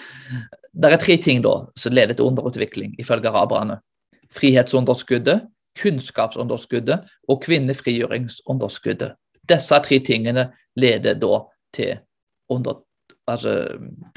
det 0.80 0.92
er 0.92 1.02
tre 1.02 1.18
ting 1.18 1.42
da 1.42 1.56
som 1.78 1.96
leder 1.96 2.14
til 2.14 2.28
underutvikling, 2.30 2.94
ifølge 3.02 3.32
araberne. 3.32 3.80
Frihetsunderskuddet, 4.34 5.48
kunnskapsunderskuddet 5.80 7.10
og 7.28 7.42
kvinnefrigjøringsunderskuddet. 7.42 9.16
Disse 9.48 9.80
tre 9.84 10.00
tingene 10.04 10.48
leder 10.80 11.18
da 11.20 11.40
til, 11.74 11.98
under, 12.50 12.80
altså, 13.30 13.54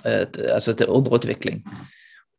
eh, 0.06 0.26
altså 0.54 0.74
til 0.74 0.90
underutvikling. 0.94 1.63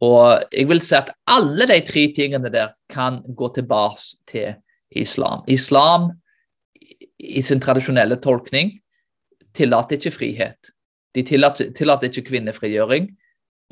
Og 0.04 0.44
jeg 0.54 0.68
vil 0.70 0.80
si 0.84 0.94
at 0.94 1.10
alle 1.26 1.66
de 1.66 1.80
tre 1.86 2.06
tingene 2.14 2.50
der 2.54 2.72
kan 2.90 3.20
gå 3.36 3.50
tilbake 3.54 4.18
til 4.30 4.54
islam. 4.90 5.42
Islam 5.48 6.12
i 7.18 7.42
sin 7.42 7.60
tradisjonelle 7.60 8.20
tolkning 8.22 8.76
tillater 9.54 9.98
ikke 9.98 10.14
frihet. 10.14 10.70
De 11.14 11.24
tillater, 11.26 11.72
tillater 11.74 12.12
ikke 12.12 12.28
kvinnefrigjøring. 12.30 13.08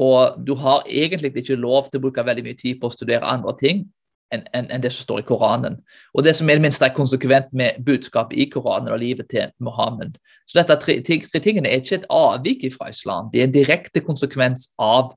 Og 0.03 0.41
du 0.47 0.57
har 0.61 0.83
egentlig 0.91 1.31
ikke 1.37 1.57
lov 1.57 1.87
til 1.89 2.01
å 2.01 2.09
bruke 2.09 2.25
veldig 2.27 2.45
mye 2.45 2.59
tid 2.59 2.81
på 2.81 2.91
å 2.91 2.93
studere 2.93 3.25
andre 3.25 3.55
ting 3.61 3.87
enn 4.35 4.43
en, 4.55 4.71
en 4.71 4.83
det 4.83 4.93
som 4.93 5.07
står 5.07 5.21
i 5.23 5.27
Koranen. 5.29 5.77
Og 6.15 6.25
det 6.27 6.35
som 6.37 6.51
er 6.51 6.62
minste 6.62 6.85
er 6.85 6.95
konsekvent 6.97 7.53
med 7.57 7.79
budskapet 7.87 8.39
i 8.39 8.49
Koranen 8.51 8.93
og 8.93 8.99
livet 9.03 9.29
til 9.31 9.53
Mohammed. 9.62 10.17
Så 10.47 10.59
dette 10.59 10.79
tre, 10.83 10.99
tingene 11.05 11.71
er 11.71 11.83
ikke 11.83 12.01
et 12.01 12.09
avvik 12.11 12.67
fra 12.75 12.91
islam, 12.91 13.31
de 13.33 13.41
er 13.41 13.49
en 13.49 13.55
direkte 13.55 14.03
konsekvens 14.03 14.71
av 14.79 15.15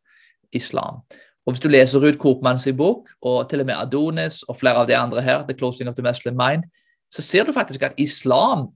islam. 0.53 1.01
Og 1.45 1.53
Hvis 1.53 1.63
du 1.63 1.69
leser 1.69 2.03
ut 2.05 2.19
Kopmanns 2.21 2.67
bok, 2.77 3.09
og 3.21 3.49
til 3.49 3.63
og 3.63 3.65
med 3.65 3.75
Adonis 3.77 4.43
og 4.43 4.57
flere 4.59 4.83
av 4.83 4.87
de 4.87 4.97
andre 4.97 5.21
her, 5.21 5.45
The 5.47 5.57
Closing 5.57 5.89
of 5.89 5.95
the 5.95 6.05
Muslim 6.05 6.37
Mind, 6.37 6.63
så 7.09 7.21
ser 7.21 7.43
du 7.43 7.53
faktisk 7.53 7.81
at 7.83 7.97
islam 7.97 8.67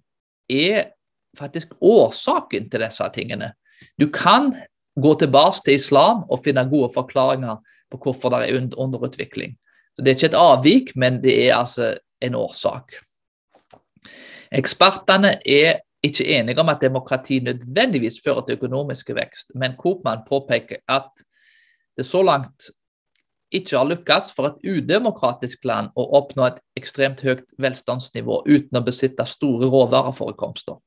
er 0.50 0.89
faktisk 1.38 1.74
årsaken 1.82 2.69
til 2.69 2.82
disse 2.82 3.10
tingene. 3.13 3.52
Du 4.02 4.10
kan 4.10 4.54
gå 5.02 5.13
tilbake 5.19 5.62
til 5.65 5.76
islam 5.76 6.24
og 6.30 6.41
finne 6.46 6.65
gode 6.69 6.89
forklaringer 6.93 7.62
på 7.91 7.98
hvorfor 7.98 8.30
det 8.30 8.50
er 8.50 8.69
underutvikling. 8.78 9.58
Så 9.95 10.03
Det 10.03 10.12
er 10.12 10.15
ikke 10.15 10.32
et 10.32 10.39
avvik, 10.39 10.95
men 10.95 11.23
det 11.23 11.34
er 11.47 11.56
altså 11.56 11.97
en 12.21 12.36
årsak. 12.36 12.93
Ekspertene 14.51 15.36
er 15.45 15.79
ikke 16.03 16.25
enige 16.39 16.60
om 16.60 16.69
at 16.69 16.82
demokrati 16.82 17.39
nødvendigvis 17.39 18.21
fører 18.25 18.41
til 18.45 18.58
økonomisk 18.58 19.10
vekst, 19.10 19.51
men 19.56 19.77
Koopman 19.79 20.25
påpeker 20.29 20.82
at 20.88 21.10
det 21.97 22.06
så 22.06 22.21
langt 22.23 22.69
ikke 23.51 23.77
har 23.77 23.86
lykkes 23.86 24.34
for 24.36 24.49
et 24.49 24.65
udemokratisk 24.65 25.65
land 25.65 25.91
å 25.95 26.06
oppnå 26.17 26.47
et 26.47 26.60
ekstremt 26.77 27.21
høyt 27.21 27.45
velstandsnivå 27.62 28.41
uten 28.47 28.79
å 28.79 28.86
besitte 28.86 29.25
store 29.29 29.69
råvareforekomster. 29.69 30.79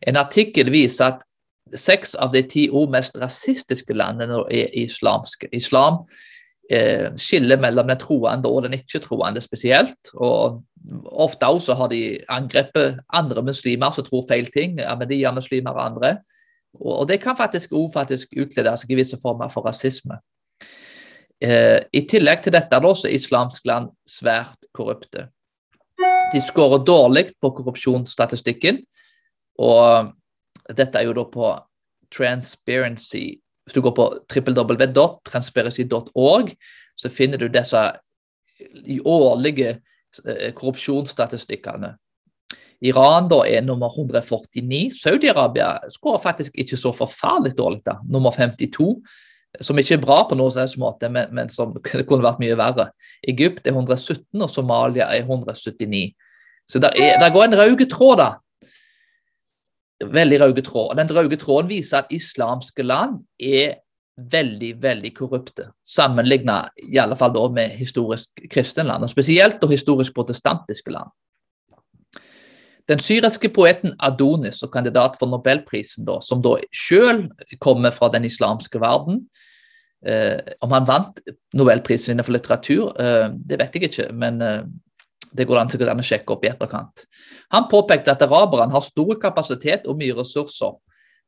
En 0.00 0.16
artikkel 0.16 0.70
viser 0.72 1.12
at 1.12 1.24
seks 1.76 2.14
av 2.14 2.32
de 2.32 2.42
ti 2.48 2.68
mest 2.88 3.18
rasistiske 3.20 3.94
landene 3.94 4.40
er 4.50 4.72
islamske. 4.72 5.48
Islam 5.52 6.00
eh, 6.70 7.08
skiller 7.16 7.60
mellom 7.60 7.88
den 7.88 8.00
troende 8.00 8.48
og 8.48 8.64
den 8.66 8.76
ikke-troende 8.78 9.40
spesielt. 9.44 10.12
og 10.14 10.62
Ofte 11.04 11.46
også 11.46 11.74
har 11.74 11.88
de 11.92 12.18
angrepet 12.28 13.00
andre 13.12 13.42
muslimer 13.42 13.92
som 13.92 14.04
tror 14.04 14.24
feil 14.28 14.46
ting. 14.52 14.80
Ahmadiyya-muslimer 14.80 15.70
og 15.70 15.84
andre. 15.84 16.16
Og, 16.80 17.08
det 17.08 17.20
kan 17.20 17.36
faktisk, 17.36 17.72
faktisk 17.94 18.28
utlede 18.36 18.76
seg 18.76 18.92
i 18.92 18.98
visse 18.98 19.18
former 19.22 19.48
for 19.48 19.66
rasisme. 19.66 20.20
Eh, 21.40 21.80
I 21.92 22.04
tillegg 22.10 22.42
til 22.44 22.54
dette 22.54 22.74
er 22.74 22.82
det 22.82 22.90
også 22.90 23.10
islamsk 23.14 23.66
land 23.66 23.90
svært 24.08 24.68
korrupte. 24.74 25.28
De 26.32 26.40
skårer 26.44 26.84
dårlig 26.84 27.24
på 27.40 27.50
korrupsjonsstatistikken. 27.56 28.82
Og 29.58 30.12
dette 30.76 30.98
er 30.98 31.08
jo 31.08 31.16
da 31.16 31.24
på 31.32 31.52
Transparency. 32.14 33.40
Hvis 33.68 33.76
du 33.76 33.84
går 33.84 33.94
på 33.98 34.06
www.transparency.org, 34.32 36.46
så 36.96 37.06
finner 37.12 37.38
du 37.38 37.46
disse 37.52 37.82
årlige 39.04 39.70
eh, 40.24 40.52
korrupsjonsstatistikkene. 40.56 41.92
Iran 42.88 43.28
da 43.28 43.44
er 43.44 43.60
nummer 43.66 43.92
149. 43.92 44.88
Saudi-Arabia 44.96 45.78
skårer 45.92 46.22
faktisk 46.22 46.52
ikke 46.56 46.76
så 46.80 46.92
forferdelig 46.96 47.58
dårlig, 47.58 47.82
da. 47.86 47.94
Nummer 48.08 48.30
52 48.32 49.02
som 49.64 49.78
ikke 49.80 49.96
er 49.96 50.02
bra 50.02 50.18
på 50.28 50.36
noen 50.38 50.52
slags 50.54 50.76
måte, 50.80 51.10
men, 51.12 51.30
men, 51.34 51.50
som 51.52 51.74
kunne 52.08 52.24
vært 52.24 52.40
mye 52.42 52.56
verre. 52.58 52.90
Egypt 53.28 53.66
er 53.66 53.76
117, 53.76 54.24
og 54.40 54.50
Somalia 54.52 55.08
er 55.14 55.24
179. 55.24 56.12
Så 56.68 56.80
det, 56.84 56.92
går 57.32 57.46
en 57.46 57.56
rød 57.56 57.86
tråd, 57.90 58.20
da. 58.20 58.30
Veldig 60.04 60.40
røde 60.40 60.62
tråd. 60.62 60.92
Og 60.92 60.96
Den 60.96 61.16
røde 61.16 61.36
tråden 61.36 61.70
viser 61.70 61.98
at 61.98 62.12
islamske 62.14 62.82
land 62.86 63.22
er 63.40 63.80
veldig 64.18 64.72
veldig 64.82 65.12
korrupte, 65.14 65.68
sammenlignet 65.86 66.74
i 66.90 66.98
alle 66.98 67.16
fall 67.16 67.32
da 67.34 67.44
med 67.54 67.76
historisk 67.78 68.42
kristne 68.50 68.86
land, 68.88 69.06
og 69.06 69.12
spesielt 69.12 69.62
og 69.62 69.70
historisk 69.70 70.14
protestantiske 70.14 70.90
land. 70.90 71.10
Den 72.88 73.02
syriske 73.04 73.50
poeten 73.52 73.92
Adonis, 74.00 74.62
og 74.64 74.72
kandidat 74.72 75.18
for 75.20 75.28
nobelprisen, 75.28 76.06
da, 76.08 76.18
som 76.24 76.42
da 76.42 76.56
selv 76.72 77.28
kommer 77.60 77.92
fra 77.92 78.08
den 78.14 78.24
islamske 78.24 78.80
verden 78.80 79.26
eh, 80.06 80.40
Om 80.64 80.72
han 80.72 80.86
vant 80.88 81.20
nobelprisen 81.54 82.24
for 82.24 82.32
litteratur, 82.32 82.94
eh, 82.96 83.28
det 83.28 83.60
vet 83.60 83.76
jeg 83.76 83.90
ikke, 83.90 84.08
men 84.12 84.40
eh, 84.42 84.62
det 85.32 85.46
går 85.48 85.60
an 85.60 85.70
å 85.72 86.04
sjekke 86.04 86.34
opp 86.34 86.44
i 86.44 86.50
etterkant. 86.50 87.04
Han 87.54 87.68
påpekte 87.70 88.12
at 88.12 88.22
araberne 88.22 88.72
har 88.72 88.84
stor 88.84 89.14
kapasitet 89.20 89.86
og 89.86 89.98
mye 90.00 90.16
ressurser, 90.16 90.76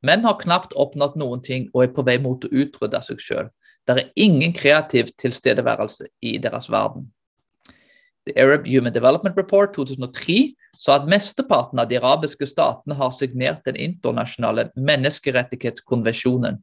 men 0.02 0.24
har 0.24 0.40
knapt 0.40 0.72
oppnådd 0.72 1.16
noen 1.20 1.42
ting 1.44 1.68
og 1.74 1.84
er 1.84 1.94
på 1.94 2.04
vei 2.06 2.18
mot 2.18 2.44
å 2.44 2.52
utrydde 2.52 3.02
seg 3.04 3.20
selv. 3.20 3.54
Det 3.86 3.96
er 3.96 4.12
ingen 4.16 4.52
kreativ 4.54 5.10
tilstedeværelse 5.18 6.06
i 6.22 6.38
deres 6.38 6.68
verden. 6.70 7.08
The 8.26 8.36
Arab 8.40 8.66
Human 8.68 8.92
Development 8.92 9.36
Report 9.36 9.72
2003 9.74 10.52
sa 10.76 10.98
at 10.98 11.08
mesteparten 11.08 11.80
av 11.80 11.88
de 11.88 11.98
arabiske 11.98 12.46
statene 12.48 12.96
har 12.96 13.12
signert 13.16 13.64
den 13.64 13.76
internasjonale 13.80 14.68
menneskerettighetskonvensjonen. 14.76 16.60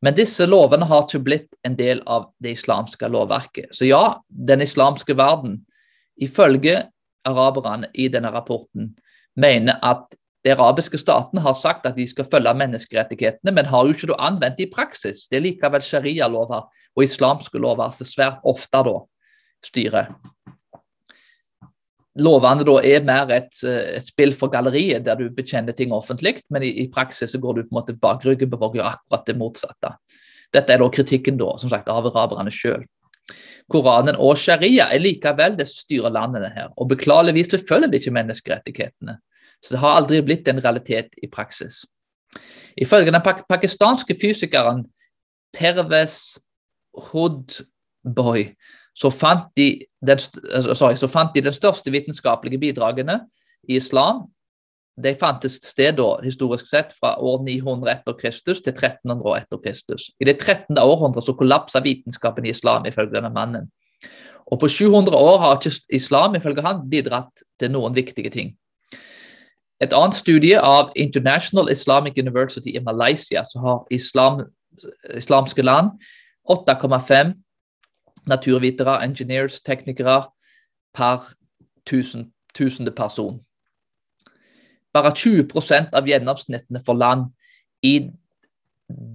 Men 0.00 0.16
disse 0.16 0.46
lovene 0.48 0.86
har 0.88 1.04
ikke 1.04 1.22
blitt 1.22 1.56
en 1.66 1.76
del 1.78 2.00
av 2.08 2.30
det 2.40 2.54
islamske 2.56 3.08
lovverket. 3.10 3.74
Så 3.76 3.88
ja, 3.88 4.20
den 4.28 4.64
islamske 4.64 5.16
verden, 5.16 5.60
ifølge 6.20 6.82
araberne 7.26 7.90
i 7.94 8.08
denne 8.08 8.32
rapporten, 8.32 8.94
mener 9.36 9.78
at 9.84 10.16
de 10.44 10.52
arabiske 10.54 10.98
statene 10.98 11.42
har 11.44 11.56
sagt 11.58 11.86
at 11.86 11.96
de 11.96 12.06
skal 12.08 12.28
følge 12.28 12.52
menneskerettighetene, 12.56 13.52
men 13.52 13.68
har 13.68 13.84
jo 13.84 13.92
ikke 13.92 14.16
anvendt 14.16 14.56
det 14.58 14.68
i 14.68 14.72
praksis. 14.72 15.26
Det 15.28 15.36
er 15.36 15.44
likevel 15.44 15.84
sharia-lover 15.84 16.62
og 16.96 17.04
islamske 17.04 17.60
lover 17.60 17.92
som 17.92 18.08
svært 18.08 18.40
ofte 18.48 18.84
da 18.86 18.94
styrer. 19.66 20.14
Lovene 22.20 22.64
da 22.66 22.78
er 22.82 23.04
mer 23.06 23.30
et, 23.36 23.52
et, 23.62 24.04
spill 24.04 24.32
for 24.36 24.50
galleriet, 24.52 25.04
der 25.06 25.20
du 25.20 25.28
bekjenner 25.30 25.76
ting 25.76 25.92
offentlig, 25.94 26.40
men 26.50 26.64
i, 26.66 26.72
i 26.82 26.88
praksis 26.92 27.30
så 27.32 27.38
går 27.40 27.58
du 27.58 27.62
på 27.62 27.70
en 27.70 27.78
måte 27.78 27.96
bakryggen 28.00 28.50
på 28.50 28.58
og 28.64 28.80
gjør 28.80 28.88
akkurat 28.94 29.28
det 29.28 29.36
motsatte. 29.38 29.92
Dette 30.50 30.74
er 30.74 30.82
da 30.82 30.88
kritikken 30.90 31.38
da, 31.38 31.52
som 31.60 31.70
sagt, 31.70 31.88
av 31.88 32.08
araberne 32.10 32.50
sjøl. 32.50 32.82
Koranen 33.70 34.18
og 34.18 34.38
sharia 34.38 34.88
er 34.90 35.02
likevel 35.02 35.56
det 35.58 35.68
som 35.70 35.84
styrer 35.84 36.14
landene 36.14 36.50
her, 36.54 36.72
og 36.76 36.90
beklageligvis 36.90 37.54
følger 37.68 37.90
de 37.90 38.00
ikke 38.00 38.14
menneskerettighetene. 38.16 39.18
Så 39.62 39.74
det 39.74 39.82
har 39.82 39.98
aldri 40.00 40.22
blitt 40.24 40.48
en 40.48 40.62
realitet 40.64 41.14
i 41.22 41.28
praksis. 41.30 41.84
Ifølge 42.80 43.12
den 43.12 43.22
pak 43.22 43.44
pakistanske 43.48 44.16
fysikeren 44.20 44.86
Pervez 45.52 46.38
Hoodboy 47.10 48.46
så 48.94 49.10
fant, 49.10 49.48
de 49.56 49.80
den, 50.06 50.18
sorry, 50.74 50.96
så 50.98 51.08
fant 51.08 51.34
de 51.34 51.42
den 51.44 51.54
største 51.54 51.92
vitenskapelige 51.92 52.60
bidragene 52.60 53.20
i 53.68 53.78
islam. 53.78 54.26
De 54.96 55.14
fantes 55.20 55.58
sted 55.62 55.96
da, 55.96 56.08
historisk 56.24 56.66
sett 56.68 56.92
fra 56.96 57.14
år 57.22 57.42
900 57.46 57.92
etter 57.92 58.16
Kristus 58.18 58.60
til 58.60 58.72
1300 58.72 59.36
etter 59.38 59.60
Kristus. 59.62 60.10
I 60.20 60.28
det 60.28 60.38
13. 60.40 60.78
århundret 60.78 61.24
så 61.24 61.34
kollapsa 61.36 61.80
vitenskapen 61.84 62.46
i 62.46 62.50
islam, 62.50 62.86
ifølge 62.86 63.14
denne 63.16 63.30
mannen. 63.30 63.70
Og 64.50 64.60
på 64.60 64.68
700 64.68 65.16
år 65.16 65.38
har 65.38 65.58
ikke 65.58 65.76
islam 65.94 66.34
ifølge 66.34 66.62
han 66.62 66.82
bidratt 66.90 67.44
til 67.60 67.70
noen 67.70 67.94
viktige 67.94 68.30
ting. 68.30 68.56
Et 69.80 69.92
annet 69.96 70.14
studie 70.14 70.58
av 70.60 70.90
International 70.96 71.70
Islamic 71.72 72.18
University 72.18 72.74
i 72.76 72.82
Malaysia, 72.84 73.44
så 73.44 73.58
har 73.58 73.86
islam, 73.90 74.42
islamske 75.16 75.62
land, 75.62 75.90
8,5 76.50 77.32
naturvitere, 78.26 79.04
engineers, 79.04 79.60
teknikere 79.60 80.24
per 80.94 81.32
tusen, 81.86 82.32
tusende 82.54 82.90
person. 82.90 83.40
Bare 84.94 85.12
20% 85.14 85.94
av 85.94 86.08
gjennomsnittene 86.08 86.82
for 86.86 86.98
land 86.98 87.28
i 87.86 88.10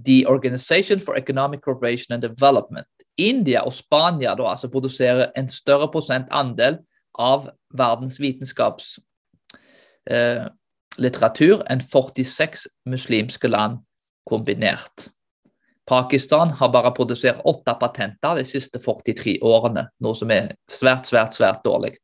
The 0.06 0.22
Organization 0.26 1.00
for 1.00 1.18
Economic 1.18 1.60
Cooperation 1.64 2.14
and 2.14 2.22
Development. 2.22 2.88
India 3.16 3.62
og 3.64 3.74
Spania 3.76 4.34
da, 4.36 4.50
altså 4.52 4.70
produserer 4.72 5.32
en 5.36 5.48
større 5.48 5.88
prosentandel 5.92 6.78
av 7.18 7.50
verdens 7.76 8.20
vitenskaps 8.20 8.96
eh, 10.10 10.46
enn 10.96 11.82
46 11.84 12.66
muslimske 12.88 13.48
land 13.48 13.82
kombinert. 14.28 15.10
Pakistan 15.86 16.50
har 16.50 16.72
bare 16.74 16.90
produsert 16.90 17.44
åtte 17.44 17.74
patenter 17.78 18.40
de 18.40 18.44
siste 18.44 18.80
43 18.82 19.38
årene, 19.42 19.86
noe 20.02 20.18
som 20.18 20.30
er 20.34 20.54
svært, 20.70 21.06
svært, 21.06 21.36
svært 21.36 21.62
dårlig. 21.64 21.94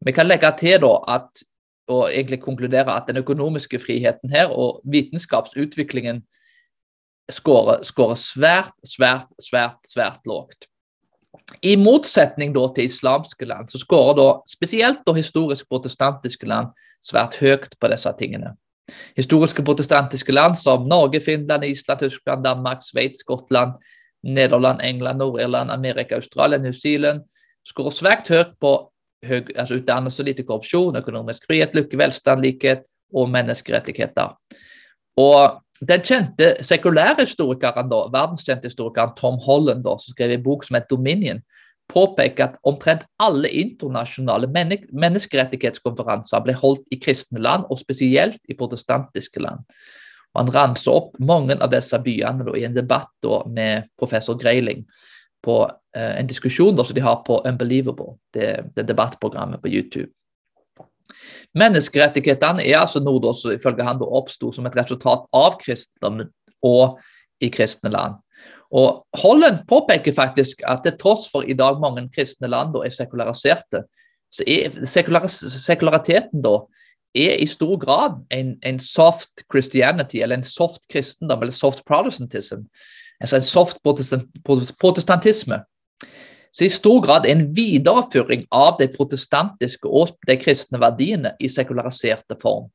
Vi 0.00 0.12
kan 0.14 0.28
legge 0.28 0.52
til 0.60 0.78
da 0.84 0.92
at, 1.16 1.42
og 1.90 2.10
egentlig 2.12 2.40
konkludere 2.42 2.94
at 2.94 3.08
den 3.08 3.18
økonomiske 3.20 3.80
friheten 3.82 4.30
her 4.30 4.52
og 4.54 4.80
vitenskapsutviklingen 4.90 6.22
skårer, 7.30 7.82
skårer 7.86 8.18
svært, 8.18 8.74
svært, 8.86 9.30
svært, 9.42 9.78
svært 9.86 10.26
lågt. 10.26 10.68
I 11.62 11.74
motsetning 11.76 12.54
til 12.54 12.84
islamske 12.84 13.44
land, 13.44 13.68
så 13.68 13.78
skårer 13.78 14.16
da 14.18 14.28
spesielt 14.46 15.02
da 15.06 15.12
historisk 15.12 15.68
protestantiske 15.68 16.46
land 16.46 16.70
svært 17.02 17.36
høyt 17.40 17.74
på 17.80 17.90
disse 17.90 18.12
tingene. 18.18 18.54
Historiske 19.16 19.62
protestantiske 19.62 20.32
land 20.32 20.56
som 20.58 20.86
Norge, 20.86 21.20
Finland, 21.20 21.64
Island, 21.64 22.00
Tyskland, 22.00 22.44
Danmark, 22.44 22.82
Sveits, 22.82 23.20
Skottland, 23.20 23.72
Nederland, 24.22 24.80
England, 24.82 25.18
Nord-Irland, 25.18 25.70
Amerika, 25.70 26.14
Australia, 26.14 26.58
New 26.58 26.72
Zealand 26.72 27.22
skårer 27.66 27.94
svært 27.94 28.28
høyt 28.28 28.54
på 28.60 28.74
høy, 29.26 29.40
altså 29.54 29.78
utdannelse, 29.80 30.24
lite 30.26 30.44
korrupsjon, 30.48 30.98
økonomisk 31.00 31.46
frihet, 31.48 31.74
lykke, 31.76 31.98
velstand, 32.00 32.44
likhet 32.44 32.86
og 33.14 33.30
menneskerettigheter. 33.32 34.36
Og 35.20 35.60
den 35.88 36.02
kjente 36.04 36.52
sekulære 36.64 37.24
historikeren, 37.24 37.88
da, 37.90 38.02
verdenskjente 38.12 38.68
historikeren 38.70 39.14
Tom 39.18 39.40
Holland, 39.44 39.84
da, 39.84 39.96
som 40.00 40.14
skrev 40.14 40.36
en 40.36 40.44
bok 40.44 40.66
som 40.66 40.76
het 40.78 40.90
Dominion, 40.90 41.40
påpeker 41.90 42.44
at 42.44 42.58
omtrent 42.68 43.02
alle 43.18 43.50
internasjonale 43.64 44.46
menneskerettighetskonferanser 44.52 46.44
ble 46.44 46.54
holdt 46.54 46.84
i 46.94 47.00
kristne 47.02 47.42
land, 47.42 47.66
og 47.68 47.80
spesielt 47.80 48.38
i 48.48 48.56
protestantiske 48.58 49.42
land. 49.42 49.64
Man 50.36 50.52
ramser 50.54 50.94
opp 50.94 51.16
mange 51.18 51.56
av 51.58 51.72
disse 51.72 51.98
byene 51.98 52.46
da, 52.46 52.54
i 52.54 52.66
en 52.68 52.76
debatt 52.76 53.10
da, 53.24 53.40
med 53.50 53.88
professor 53.98 54.38
Greiling 54.38 54.84
på 55.44 55.56
eh, 55.96 56.16
en 56.20 56.28
diskusjon 56.28 56.76
da, 56.76 56.84
som 56.84 56.96
de 56.96 57.04
har 57.04 57.22
på 57.26 57.40
Unbelievable, 57.48 58.16
det, 58.34 58.72
det 58.76 58.86
debattprogrammet 58.88 59.62
på 59.62 59.72
YouTube. 59.72 60.10
Menneskerettighetene 61.58 62.64
er 62.66 62.80
altså 62.80 63.02
noe 63.02 63.32
som 63.34 63.54
ifølge 63.54 63.86
han 63.86 64.02
oppsto 64.04 64.52
som 64.54 64.66
et 64.68 64.76
resultat 64.78 65.24
av 65.34 65.56
kristendom 65.62 66.28
og 66.66 67.00
i 67.42 67.48
kristne 67.52 67.90
land. 67.90 68.20
Og 68.70 69.02
Holland 69.18 69.64
påpeker 69.68 70.14
faktisk 70.14 70.62
at 70.68 70.84
til 70.84 70.94
tross 71.00 71.26
for 71.32 71.42
i 71.42 71.56
dag 71.58 71.80
mange 71.82 72.06
kristne 72.14 72.50
land 72.50 72.76
er 72.78 72.92
sekulariserte, 72.94 73.82
så 74.30 74.46
er 74.46 74.70
sekulariteten 74.86 76.44
da 76.44 76.60
er 77.18 77.40
i 77.42 77.46
stor 77.50 77.74
grad 77.82 78.20
en, 78.30 78.54
en, 78.62 78.78
soft 78.78 79.42
Christianity, 79.50 80.20
eller 80.22 80.38
en 80.38 80.46
soft 80.46 80.86
kristendom, 80.92 81.42
eller 81.42 81.52
soft 81.52 81.82
protestantism. 81.84 82.68
Altså 83.20 83.36
en 83.36 83.46
soft 83.46 83.80
protestantisme. 84.80 85.60
Så 86.52 86.64
i 86.66 86.72
stor 86.72 87.00
grad 87.04 87.26
en 87.28 87.44
videreføring 87.54 88.46
av 88.50 88.78
de 88.80 88.88
protestantiske 88.90 89.86
og 89.86 90.16
de 90.26 90.36
kristne 90.40 90.80
verdiene 90.82 91.34
i 91.40 91.48
sekulariserte 91.48 92.38
form. 92.42 92.66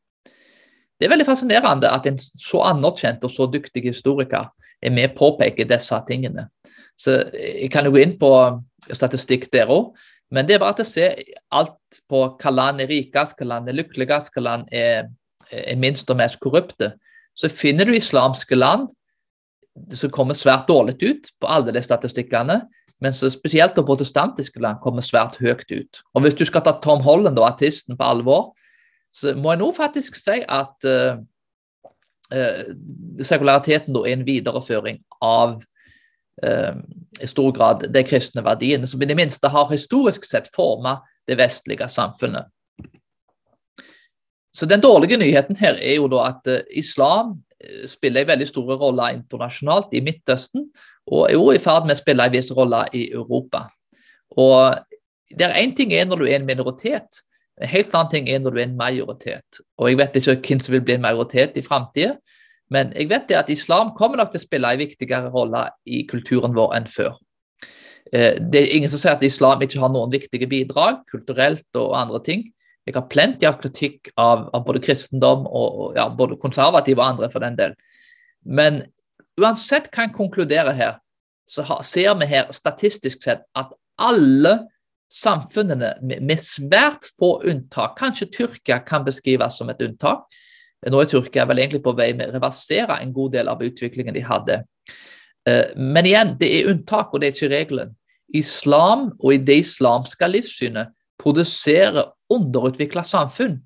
Det 0.96 1.08
er 1.08 1.12
veldig 1.12 1.28
fascinerende 1.28 1.92
at 1.92 2.06
en 2.08 2.20
så 2.20 2.62
anerkjent 2.70 3.24
og 3.28 3.34
så 3.34 3.50
dyktig 3.52 3.84
historiker 3.90 4.48
er 4.82 4.94
med 4.96 5.12
å 5.12 5.18
påpeke 5.18 5.68
disse 5.68 5.98
tingene. 6.08 6.48
Så 6.96 7.26
Jeg 7.34 7.72
kan 7.72 7.86
jo 7.86 7.92
gå 7.92 8.00
inn 8.00 8.18
på 8.20 8.32
statistikk 8.94 9.50
der 9.52 9.68
òg, 9.68 9.92
men 10.32 10.48
det 10.48 10.56
er 10.56 10.64
bare 10.64 10.80
til 10.80 10.86
å 10.86 10.94
se 10.94 11.10
alt 11.52 12.00
på 12.10 12.22
hva 12.40 12.52
land 12.52 12.82
er 12.82 12.88
rikest, 12.88 13.36
hva 13.38 13.46
land 13.46 13.70
er 13.70 13.76
lykkeligst, 13.76 14.32
hva 14.34 14.42
land 14.42 14.72
er, 14.72 15.10
er 15.52 15.76
minst 15.76 16.10
og 16.10 16.18
mest 16.18 16.40
korrupte. 16.40 16.94
Så 17.36 17.52
finner 17.52 17.86
du 17.86 17.96
islamske 17.96 18.56
land 18.56 18.88
som 19.94 20.12
kommer 20.14 20.38
svært 20.38 20.68
dårlig 20.70 20.96
ut 21.04 21.30
på 21.40 21.50
alle 21.52 21.74
de 21.76 21.84
statistikkene, 21.84 22.62
mens 23.04 23.20
spesielt 23.34 23.76
på 23.76 23.84
protestantiske 23.86 24.62
land 24.64 24.80
kommer 24.84 25.04
svært 25.04 25.36
høyt 25.42 25.68
ut. 25.72 26.02
Og 26.16 26.24
Hvis 26.24 26.38
du 26.40 26.46
skal 26.48 26.64
ta 26.64 26.78
Tom 26.82 27.04
Holland, 27.04 27.40
og 27.40 27.50
artisten, 27.50 27.98
på 27.98 28.04
alvor, 28.04 28.54
så 29.14 29.36
må 29.36 29.52
jeg 29.54 29.62
nå 29.64 29.72
faktisk 29.76 30.18
si 30.20 30.42
at 30.42 30.88
uh, 30.88 31.20
uh, 32.36 32.64
sekulariteten 33.24 33.96
er 33.96 34.12
en 34.12 34.26
videreføring 34.28 35.00
av 35.24 35.62
uh, 36.44 36.76
i 37.22 37.28
stor 37.28 37.52
grad 37.56 37.88
de 37.92 38.04
kristne 38.08 38.44
verdiene, 38.44 38.88
som 38.88 39.02
i 39.02 39.08
det 39.08 39.16
minste 39.16 39.52
har 39.52 39.72
historisk 39.72 40.28
sett 40.28 40.52
formet 40.56 41.04
det 41.28 41.40
vestlige 41.40 41.88
samfunnet. 41.92 42.52
Så 44.56 44.66
Den 44.66 44.80
dårlige 44.80 45.18
nyheten 45.20 45.56
her 45.60 45.76
er 45.84 45.98
jo 45.98 46.08
da 46.08 46.30
at 46.30 46.48
islam 46.72 47.42
spiller 47.90 48.24
en 48.24 48.32
veldig 48.34 48.48
stor 48.50 48.76
rolle 48.80 49.12
internasjonalt 49.18 49.94
i 49.96 50.04
Midtøsten, 50.06 50.68
og 51.06 51.28
er 51.30 51.38
også 51.38 51.56
i 51.58 51.64
ferd 51.64 51.88
med 51.88 51.98
å 51.98 52.02
spille 52.02 52.26
en 52.26 52.34
viss 52.34 52.52
rolle 52.56 52.82
i 52.98 53.08
Europa. 53.14 53.68
Og 54.38 54.78
det 55.30 55.48
er 55.48 55.60
Én 55.62 55.76
ting 55.76 55.94
er 55.94 56.06
når 56.06 56.22
du 56.22 56.26
er 56.28 56.40
en 56.40 56.48
minoritet, 56.48 57.22
en 57.62 57.72
helt 57.72 57.94
annen 57.96 58.12
ting 58.12 58.30
er 58.30 58.42
når 58.44 58.52
du 58.52 58.60
er 58.60 58.68
en 58.68 58.78
majoritet. 58.78 59.62
Og 59.78 59.90
Jeg 59.90 59.98
vet 59.98 60.16
ikke 60.16 60.36
hvem 60.48 60.60
som 60.60 60.74
vil 60.74 60.82
bli 60.82 60.98
en 60.98 61.06
majoritet 61.06 61.58
i 61.58 61.64
framtida, 61.66 62.16
men 62.70 62.92
jeg 62.96 63.10
vet 63.10 63.30
det 63.30 63.38
at 63.38 63.50
islam 63.50 63.94
kommer 63.98 64.18
nok 64.18 64.32
til 64.34 64.42
å 64.42 64.48
spille 64.48 64.72
en 64.74 64.82
viktigere 64.82 65.30
rolle 65.30 65.68
i 65.86 66.02
kulturen 66.10 66.56
vår 66.56 66.74
enn 66.80 66.90
før. 66.90 67.14
Eh, 68.12 68.42
det 68.42 68.62
er 68.62 68.76
ingen 68.76 68.90
som 68.90 69.02
sier 69.02 69.14
at 69.14 69.24
islam 69.24 69.62
ikke 69.62 69.80
har 69.80 69.94
noen 69.94 70.12
viktige 70.12 70.50
bidrag, 70.50 71.04
kulturelt 71.12 71.68
og 71.78 71.94
andre 71.98 72.22
ting. 72.26 72.48
Jeg 72.86 72.94
har 72.94 73.08
plenty 73.10 73.48
av 73.50 73.58
kritikk 73.62 74.12
av, 74.14 74.46
av 74.54 74.66
både 74.68 74.82
kristendom 74.86 75.48
og 75.50 75.98
ja, 75.98 76.06
både 76.14 76.38
konservative 76.42 77.02
og 77.02 77.08
andre, 77.08 77.32
for 77.34 77.42
den 77.42 77.58
del. 77.58 77.74
Men 78.46 78.84
uansett 79.42 79.90
hva 79.90 80.06
en 80.06 80.14
konkluderer 80.14 80.78
her, 80.78 81.00
så 81.50 81.66
ser 81.86 82.14
vi 82.20 82.30
her 82.30 82.52
statistisk 82.54 83.26
sett 83.26 83.44
at 83.58 83.74
alle 84.02 84.60
samfunnene, 85.14 85.94
med 86.02 86.42
svært 86.42 87.08
få 87.18 87.38
unntak 87.48 87.96
Kanskje 88.00 88.28
Tyrkia 88.34 88.82
kan 88.86 89.06
beskrives 89.06 89.58
som 89.60 89.70
et 89.72 89.82
unntak. 89.86 90.26
Nå 90.86 91.02
er 91.02 91.10
Tyrkia 91.10 91.46
vel 91.50 91.62
egentlig 91.64 91.84
på 91.86 91.94
vei 91.98 92.12
med 92.14 92.30
å 92.30 92.36
reversere 92.36 93.00
en 93.02 93.14
god 93.14 93.38
del 93.38 93.50
av 93.50 93.62
utviklingen 93.66 94.14
de 94.14 94.26
hadde. 94.26 94.60
Eh, 95.48 95.72
men 95.78 96.06
igjen, 96.10 96.36
det 96.40 96.50
er 96.52 96.70
unntak, 96.74 97.14
og 97.14 97.22
det 97.22 97.30
er 97.30 97.38
ikke 97.38 97.54
regelen. 97.54 97.96
Islam 98.36 99.12
og 99.22 99.34
i 99.34 99.42
det 99.42 99.62
islamske 99.64 100.30
livssynet 100.30 100.94
produserer 101.22 102.12
underutvikla 102.30 103.04
samfunn. 103.04 103.60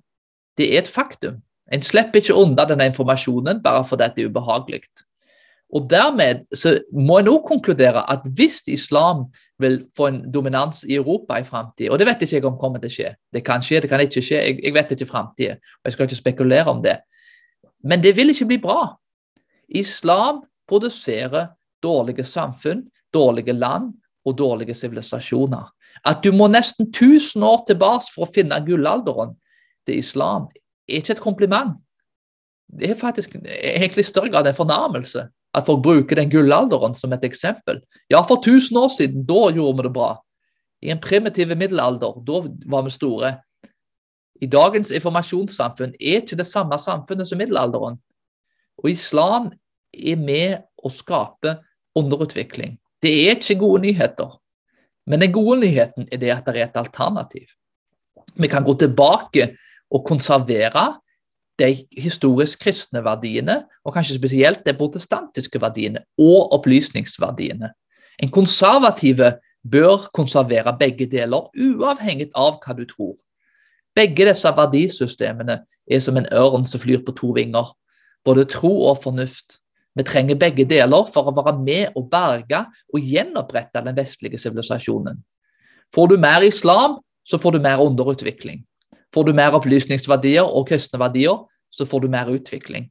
Det 0.58 0.74
er 0.74 0.84
et 0.84 0.92
faktum. 0.92 1.40
En 1.72 1.84
slipper 1.86 2.20
ikke 2.22 2.36
unna 2.36 2.66
denne 2.68 2.90
informasjonen 2.90 3.62
bare 3.64 3.86
fordi 3.86 4.10
det 4.16 4.26
er 4.26 4.32
ubehagelig. 4.32 4.82
Og 5.70 5.86
Dermed 5.90 6.48
så 6.58 6.80
må 6.94 7.20
en 7.20 7.30
òg 7.30 7.44
konkludere 7.46 8.02
at 8.10 8.26
hvis 8.36 8.64
islam 8.68 9.28
vil 9.62 9.84
få 9.98 10.08
en 10.10 10.20
dominans 10.34 10.82
i 10.84 10.96
Europa 10.98 11.38
i 11.38 11.46
framtida, 11.46 11.92
og 11.92 12.00
det 12.00 12.08
vet 12.08 12.24
ikke 12.26 12.36
jeg 12.40 12.48
om 12.50 12.58
kommer 12.58 12.82
til 12.82 12.90
å 12.90 12.96
skje, 12.96 13.12
det 13.34 13.44
kan 13.46 13.62
skje, 13.62 13.84
det 13.84 13.90
kan 13.92 14.02
ikke 14.02 14.24
skje, 14.24 14.40
jeg, 14.40 14.58
jeg 14.64 14.74
vet 14.74 14.94
ikke 14.96 15.10
framtida, 15.12 15.60
og 15.60 15.86
jeg 15.86 15.94
skal 15.94 16.10
ikke 16.10 16.22
spekulere 16.24 16.74
om 16.74 16.82
det, 16.82 16.98
men 17.86 18.02
det 18.02 18.16
vil 18.18 18.34
ikke 18.34 18.48
bli 18.50 18.58
bra. 18.64 18.96
Islam 19.70 20.42
produserer 20.68 21.52
dårlige 21.84 22.26
samfunn, 22.26 22.88
dårlige 23.14 23.54
land 23.54 23.94
og 24.26 24.38
dårlige 24.38 24.74
sivilisasjoner. 24.74 25.70
At 26.06 26.24
du 26.24 26.32
må 26.32 26.48
nesten 26.48 26.90
1000 26.90 27.44
år 27.44 27.64
tilbake 27.68 28.12
for 28.14 28.26
å 28.26 28.32
finne 28.34 28.60
gullalderen 28.66 29.36
til 29.88 30.00
islam, 30.00 30.48
er 30.90 31.02
ikke 31.02 31.18
et 31.18 31.24
kompliment. 31.24 31.76
Det 32.70 32.92
er 32.92 33.00
faktisk 33.00 33.36
egentlig 33.40 34.06
større 34.06 34.30
grad 34.30 34.48
en 34.48 34.58
fornærmelse 34.58 35.26
at 35.58 35.66
folk 35.66 35.82
bruker 35.84 36.20
den 36.20 36.30
gullalderen 36.30 36.96
som 36.96 37.14
et 37.14 37.24
eksempel. 37.26 37.82
Ja, 38.12 38.22
for 38.22 38.38
1000 38.38 38.78
år 38.78 38.92
siden, 38.94 39.26
da 39.26 39.50
gjorde 39.50 39.78
vi 39.78 39.88
det 39.88 39.94
bra. 39.94 40.10
I 40.82 40.92
en 40.94 41.02
primitiv 41.02 41.56
middelalder, 41.58 42.22
da 42.26 42.42
var 42.70 42.86
vi 42.86 42.94
store. 42.94 43.34
I 44.42 44.48
dagens 44.48 44.92
informasjonssamfunn 44.96 45.98
er 46.00 46.22
ikke 46.22 46.38
det 46.40 46.48
samme 46.48 46.78
samfunnet 46.80 47.28
som 47.28 47.42
middelalderen. 47.42 47.98
Og 48.80 48.92
islam 48.94 49.50
er 49.92 50.16
med 50.22 50.62
å 50.80 50.92
skape 50.94 51.58
underutvikling. 51.98 52.78
Det 53.04 53.12
er 53.26 53.36
ikke 53.36 53.60
gode 53.60 53.84
nyheter. 53.88 54.38
Men 55.10 55.24
den 55.24 55.34
gode 55.34 55.60
nyheten 55.64 56.08
er 56.12 56.22
det 56.22 56.32
at 56.34 56.46
det 56.48 56.62
er 56.62 56.70
et 56.70 56.78
alternativ. 56.80 57.50
Vi 58.38 58.48
kan 58.48 58.64
gå 58.64 58.76
tilbake 58.78 59.56
og 59.92 60.06
konservere 60.06 61.00
de 61.60 61.86
historisk 61.98 62.62
kristne 62.64 63.02
verdiene, 63.04 63.64
og 63.84 63.94
kanskje 63.94 64.20
spesielt 64.20 64.62
de 64.66 64.74
protestantiske 64.78 65.60
verdiene 65.62 66.06
og 66.18 66.54
opplysningsverdiene. 66.56 67.72
En 68.20 68.32
konservative 68.32 69.34
bør 69.72 70.08
konservere 70.14 70.76
begge 70.80 71.08
deler, 71.12 71.50
uavhengig 71.58 72.30
av 72.36 72.62
hva 72.64 72.76
du 72.78 72.86
tror. 72.88 73.18
Begge 73.96 74.30
disse 74.30 74.52
verdisystemene 74.56 75.64
er 75.90 76.04
som 76.04 76.18
en 76.18 76.30
ørn 76.32 76.68
som 76.70 76.80
flyr 76.80 77.02
på 77.06 77.16
to 77.18 77.34
vinger. 77.36 77.74
Både 78.24 78.46
tro 78.48 78.72
og 78.92 79.02
fornuft. 79.04 79.58
Vi 80.00 80.06
trenger 80.08 80.38
begge 80.40 80.64
deler 80.64 81.10
for 81.12 81.28
å 81.28 81.34
være 81.36 81.58
med 81.60 81.98
og 82.00 82.06
berge 82.12 82.62
og 82.94 83.04
gjenopprette 83.04 83.82
den 83.84 83.98
vestlige 83.98 84.40
sivilisasjonen. 84.40 85.18
Får 85.92 86.08
du 86.08 86.16
mer 86.22 86.46
islam, 86.48 87.02
så 87.28 87.38
får 87.42 87.58
du 87.58 87.60
mer 87.66 87.82
underutvikling. 87.84 88.62
Får 89.14 89.28
du 89.28 89.34
mer 89.36 89.58
opplysningsverdier 89.58 90.48
og 90.48 90.70
kristne 90.70 91.02
verdier, 91.02 91.44
så 91.70 91.86
får 91.86 92.06
du 92.06 92.08
mer 92.14 92.32
utvikling. 92.32 92.88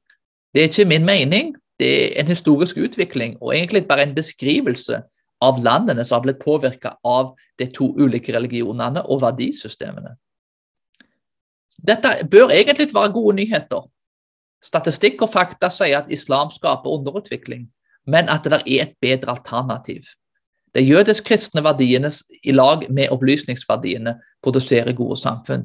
Det 0.52 0.62
er 0.62 0.68
ikke 0.68 0.88
min 0.90 1.08
mening, 1.08 1.54
det 1.80 1.88
er 1.88 2.20
en 2.20 2.28
historisk 2.28 2.76
utvikling 2.76 3.38
og 3.40 3.54
egentlig 3.54 3.86
bare 3.88 4.04
en 4.04 4.14
beskrivelse 4.14 5.00
av 5.40 5.60
landene 5.64 6.04
som 6.04 6.18
har 6.18 6.26
blitt 6.26 6.42
påvirka 6.42 6.96
av 7.06 7.36
de 7.58 7.70
to 7.72 7.92
ulike 7.96 8.34
religionene 8.34 9.04
og 9.06 9.22
verdisystemene. 9.22 10.16
Dette 11.78 12.18
bør 12.30 12.50
egentlig 12.50 12.90
være 12.92 13.14
gode 13.14 13.36
nyheter. 13.38 13.86
Statistikk 14.64 15.22
og 15.22 15.30
fakta 15.32 15.70
sier 15.70 16.00
at 16.00 16.12
islam 16.12 16.50
skaper 16.50 16.90
underutvikling, 16.90 17.68
men 18.06 18.28
at 18.28 18.44
det 18.44 18.62
er 18.66 18.82
et 18.82 18.96
bedre 19.00 19.36
alternativ. 19.36 20.02
De 20.74 20.82
jødisk-kristne 20.82 21.62
verdiene 21.64 22.10
i 22.44 22.52
lag 22.52 22.86
med 22.90 23.08
opplysningsverdiene 23.10 24.18
produserer 24.42 24.92
gode 24.92 25.16
samfunn. 25.16 25.64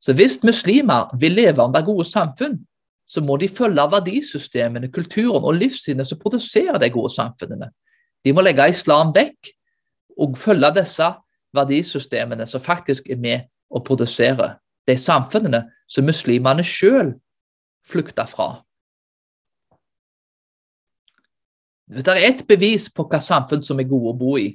Så 0.00 0.12
hvis 0.12 0.42
muslimer 0.42 1.16
vil 1.20 1.32
leve 1.32 1.62
under 1.62 1.82
gode 1.84 2.04
samfunn, 2.04 2.58
så 3.08 3.20
må 3.20 3.36
de 3.36 3.48
følge 3.48 3.82
verdisystemene, 3.90 4.92
kulturen 4.92 5.44
og 5.44 5.54
livssynet 5.54 6.08
som 6.08 6.18
produserer 6.18 6.78
de 6.78 6.90
gode 6.90 7.14
samfunnene. 7.14 7.70
De 8.24 8.32
må 8.32 8.44
legge 8.44 8.68
islam 8.70 9.14
vekk 9.14 9.50
og 10.20 10.38
følge 10.38 10.70
disse 10.76 11.08
verdisystemene 11.56 12.46
som 12.46 12.62
faktisk 12.62 13.08
er 13.10 13.18
med 13.18 13.48
å 13.70 13.82
produsere 13.82 14.54
de 14.88 14.96
samfunnene 14.98 15.64
som 15.90 16.06
muslimene 16.06 16.64
sjøl 16.66 17.14
flykta 17.90 18.26
fra. 18.30 18.50
Hvis 21.90 22.06
det 22.06 22.14
er 22.14 22.28
ett 22.28 22.44
bevis 22.46 22.86
på 22.94 23.06
hva 23.10 23.18
samfunn 23.22 23.64
som 23.66 23.80
er 23.82 23.88
gode 23.90 24.12
å 24.12 24.18
bo 24.18 24.36
i 24.38 24.52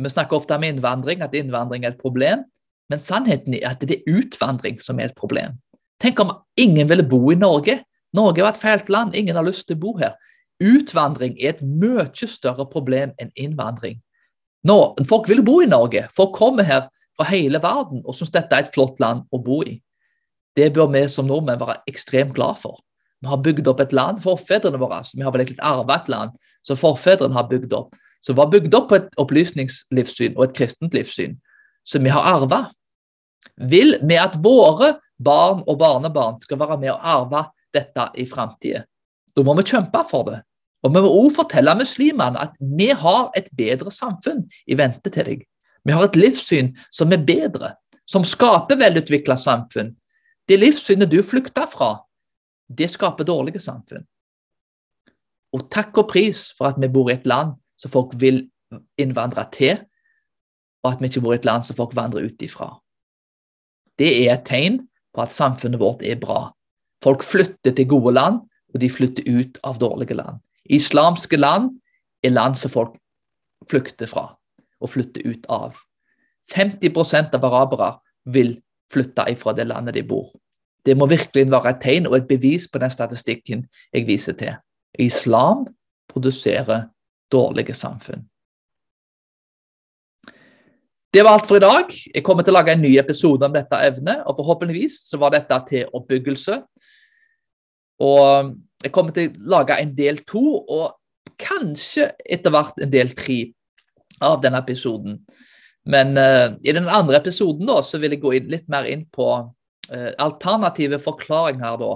Vi 0.00 0.08
snakker 0.08 0.38
ofte 0.38 0.54
om 0.54 0.62
innvandring, 0.64 1.20
at 1.20 1.34
innvandring 1.34 1.84
er 1.84 1.90
et 1.90 2.00
problem. 2.00 2.44
Men 2.88 3.00
sannheten 3.02 3.56
er 3.58 3.72
at 3.72 3.82
det 3.82 3.98
er 3.98 4.18
utvandring 4.20 4.78
som 4.80 5.00
er 5.00 5.10
et 5.10 5.18
problem. 5.18 5.58
Tenk 6.00 6.20
om 6.22 6.30
ingen 6.56 6.88
ville 6.88 7.04
bo 7.04 7.18
i 7.32 7.36
Norge. 7.36 7.80
Norge 8.16 8.42
var 8.42 8.54
et 8.54 8.62
fælt 8.62 8.88
land, 8.88 9.14
ingen 9.14 9.36
har 9.36 9.44
lyst 9.44 9.66
til 9.66 9.76
å 9.76 9.82
bo 9.82 9.96
her. 9.98 10.14
Utvandring 10.62 11.36
er 11.40 11.56
et 11.56 11.62
mye 11.62 12.06
større 12.30 12.66
problem 12.70 13.12
enn 13.18 13.34
innvandring. 13.34 13.98
Nå, 14.64 14.78
folk 15.08 15.28
vil 15.28 15.42
bo 15.44 15.60
i 15.60 15.68
Norge. 15.68 16.06
Folk 16.16 16.34
kommer 16.38 16.66
her 16.66 16.88
fra 17.16 17.28
hele 17.30 17.60
verden 17.62 18.02
og 18.04 18.16
syns 18.16 18.32
dette 18.32 18.56
er 18.56 18.64
et 18.64 18.74
flott 18.74 19.00
land 19.02 19.26
å 19.32 19.42
bo 19.42 19.62
i. 19.66 19.78
Det 20.56 20.72
bør 20.74 20.90
vi 20.92 21.04
som 21.08 21.28
nordmenn 21.28 21.60
være 21.60 21.80
ekstremt 21.90 22.34
glad 22.36 22.58
for. 22.62 22.80
Vi 23.20 23.28
har 23.28 23.42
bygd 23.44 23.68
opp 23.68 23.82
et 23.84 23.92
land, 23.92 24.22
forfedrene 24.24 24.80
våre. 24.80 25.02
Vi 25.12 25.24
har 25.24 25.32
vel 25.34 25.44
egentlig 25.44 25.64
arvet 25.66 26.06
et 26.06 26.12
land 26.12 26.36
som 26.66 26.78
forfedrene 26.80 27.36
har 27.36 27.48
bygd 27.50 27.74
opp. 27.76 27.96
Som 28.24 28.36
var 28.36 28.50
bygd 28.52 28.74
opp 28.76 28.90
på 28.90 28.98
et 28.98 29.08
opplysningslivssyn 29.20 30.36
og 30.36 30.46
et 30.46 30.56
kristent 30.56 30.96
livssyn, 30.96 31.38
som 31.84 32.04
vi 32.04 32.12
har 32.12 32.26
arva. 32.28 32.66
Vil 33.70 33.96
vi 34.04 34.18
at 34.20 34.36
våre 34.40 34.94
barn 35.20 35.62
og 35.66 35.78
barnebarn 35.80 36.40
skal 36.44 36.60
være 36.60 36.78
med 36.80 36.94
å 36.94 37.00
arve 37.00 37.46
dette 37.76 38.08
i 38.20 38.26
framtida? 38.28 38.84
Da 39.36 39.44
må 39.46 39.54
vi 39.56 39.68
kjempe 39.68 40.04
for 40.10 40.28
det. 40.28 40.40
Og 40.84 40.94
vi 40.94 41.02
må 41.04 41.08
også 41.12 41.42
fortelle 41.42 41.76
muslimene 41.76 42.40
at 42.40 42.56
vi 42.60 42.88
har 42.96 43.28
et 43.36 43.48
bedre 43.56 43.92
samfunn 43.92 44.46
i 44.66 44.76
vente 44.80 45.12
til 45.12 45.26
deg. 45.28 45.44
Vi 45.84 45.96
har 45.96 46.08
et 46.08 46.16
livssyn 46.16 46.72
som 46.92 47.12
er 47.12 47.24
bedre, 47.24 47.74
som 48.08 48.24
skaper 48.26 48.80
velutvikla 48.80 49.36
samfunn, 49.40 49.92
det 50.50 50.58
livssynet 50.58 51.10
du 51.10 51.20
flykta 51.22 51.66
fra, 51.70 51.92
det 52.66 52.90
skaper 52.90 53.26
dårlige 53.26 53.62
samfunn. 53.62 54.02
Og 55.54 55.66
takk 55.70 55.98
og 56.02 56.08
pris 56.10 56.48
for 56.58 56.70
at 56.70 56.78
vi 56.82 56.90
bor 56.90 57.10
i 57.10 57.14
et 57.14 57.26
land 57.26 57.54
som 57.78 57.92
folk 57.94 58.14
vil 58.18 58.44
innvandre 58.98 59.46
til, 59.54 59.78
og 60.82 60.92
at 60.92 61.00
vi 61.00 61.10
ikke 61.10 61.22
bor 61.22 61.34
i 61.34 61.40
et 61.40 61.46
land 61.46 61.66
som 61.66 61.78
folk 61.78 61.94
vandrer 61.94 62.26
ut 62.26 62.42
ifra. 62.42 62.72
Det 63.98 64.10
er 64.24 64.34
et 64.34 64.46
tegn 64.48 64.80
på 65.14 65.22
at 65.22 65.34
samfunnet 65.34 65.80
vårt 65.80 66.02
er 66.06 66.18
bra. 66.18 66.52
Folk 67.04 67.22
flytter 67.26 67.74
til 67.74 67.88
gode 67.88 68.14
land, 68.14 68.40
og 68.74 68.80
de 68.80 68.90
flytter 68.90 69.26
ut 69.26 69.58
av 69.66 69.78
dårlige 69.82 70.14
land. 70.14 70.38
Islamske 70.70 71.36
land 71.36 71.72
er 72.22 72.34
land 72.34 72.58
som 72.58 72.70
folk 72.70 72.96
flykter 73.70 74.10
fra 74.10 74.30
og 74.80 74.92
flytter 74.94 75.26
ut 75.26 75.46
av. 75.52 75.78
50% 76.54 77.34
av 77.36 77.46
arabere 77.46 77.90
vil 78.24 78.54
flytte 78.92 79.26
ifra 79.30 79.54
det 79.56 79.68
landet 79.70 79.94
de 79.94 80.04
bor. 80.06 80.30
Det 80.86 80.96
må 80.96 81.06
virkelig 81.06 81.50
være 81.50 81.74
et 81.74 81.82
tegn 81.82 82.08
og 82.08 82.16
et 82.16 82.28
bevis 82.28 82.68
på 82.68 82.80
den 82.80 82.90
statistikken 82.90 83.66
jeg 83.92 84.06
viser 84.08 84.36
til. 84.38 84.56
Islam 84.98 85.66
produserer 86.08 86.88
dårlige 87.32 87.74
samfunn. 87.74 88.24
Det 91.10 91.24
var 91.24 91.34
alt 91.34 91.46
for 91.46 91.58
i 91.58 91.62
dag. 91.62 91.90
Jeg 92.14 92.22
kommer 92.24 92.46
til 92.46 92.54
å 92.54 92.60
lage 92.60 92.72
en 92.76 92.82
ny 92.84 92.92
episode 93.00 93.42
om 93.42 93.54
dette 93.54 93.78
evnet, 93.82 94.22
og 94.26 94.36
forhåpentligvis 94.38 95.00
så 95.10 95.18
var 95.18 95.34
dette 95.34 95.56
til 95.68 95.88
oppbyggelse. 95.98 96.60
Og 98.06 98.52
jeg 98.84 98.92
kommer 98.94 99.14
til 99.16 99.32
å 99.34 99.50
lage 99.56 99.78
en 99.82 99.90
del 99.96 100.22
to, 100.22 100.44
og 100.62 100.94
kanskje 101.40 102.12
etter 102.22 102.54
hvert 102.54 102.78
en 102.78 102.92
del 102.92 103.10
tre 103.18 103.40
av 104.22 104.38
denne 104.44 104.60
episoden. 104.62 105.18
Men 105.88 106.16
uh, 106.18 106.56
i 106.62 106.72
den 106.76 106.88
andre 106.88 107.20
episoden 107.20 107.68
da, 107.68 107.80
så 107.82 108.00
vil 108.00 108.14
jeg 108.14 108.22
gå 108.22 108.34
inn, 108.36 108.50
litt 108.52 108.68
mer 108.72 108.88
inn 108.88 109.06
på 109.12 109.28
uh, 109.40 110.10
alternative 110.20 111.00
forklaringer 111.02 111.78
da, 111.80 111.94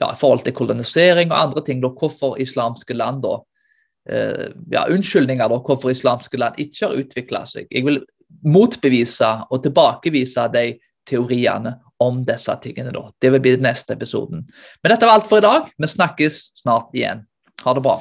ja, 0.00 0.10
i 0.12 0.18
forhold 0.20 0.44
til 0.44 0.56
kolonisering 0.56 1.32
og 1.32 1.38
andre 1.38 1.64
ting. 1.66 1.80
Da, 1.82 1.92
hvorfor 1.96 2.36
islamske 2.42 2.96
land 2.96 3.24
da, 3.24 3.38
uh, 4.12 4.48
ja, 4.72 4.86
Unnskyldninger 4.92 5.52
da, 5.52 5.60
hvorfor 5.64 5.94
islamske 5.94 6.40
land 6.40 6.60
ikke 6.62 6.86
har 6.86 6.98
utvikla 7.00 7.44
seg. 7.48 7.70
Jeg 7.72 7.88
vil 7.88 8.02
motbevise 8.48 9.32
og 9.52 9.62
tilbakevise 9.64 10.48
de 10.52 10.66
teoriene 11.08 11.76
om 12.02 12.22
disse 12.26 12.54
tingene. 12.62 12.92
da. 12.92 13.10
Det 13.18 13.30
vil 13.32 13.42
bli 13.42 13.56
den 13.56 13.66
neste 13.66 13.94
episoden. 13.94 14.46
Men 14.82 14.94
dette 14.94 15.06
var 15.06 15.18
alt 15.18 15.28
for 15.30 15.42
i 15.42 15.46
dag. 15.46 15.70
Vi 15.76 15.88
snakkes 15.88 16.42
snart 16.62 16.94
igjen. 16.96 17.24
Ha 17.62 17.74
det 17.74 17.84
bra. 17.84 18.00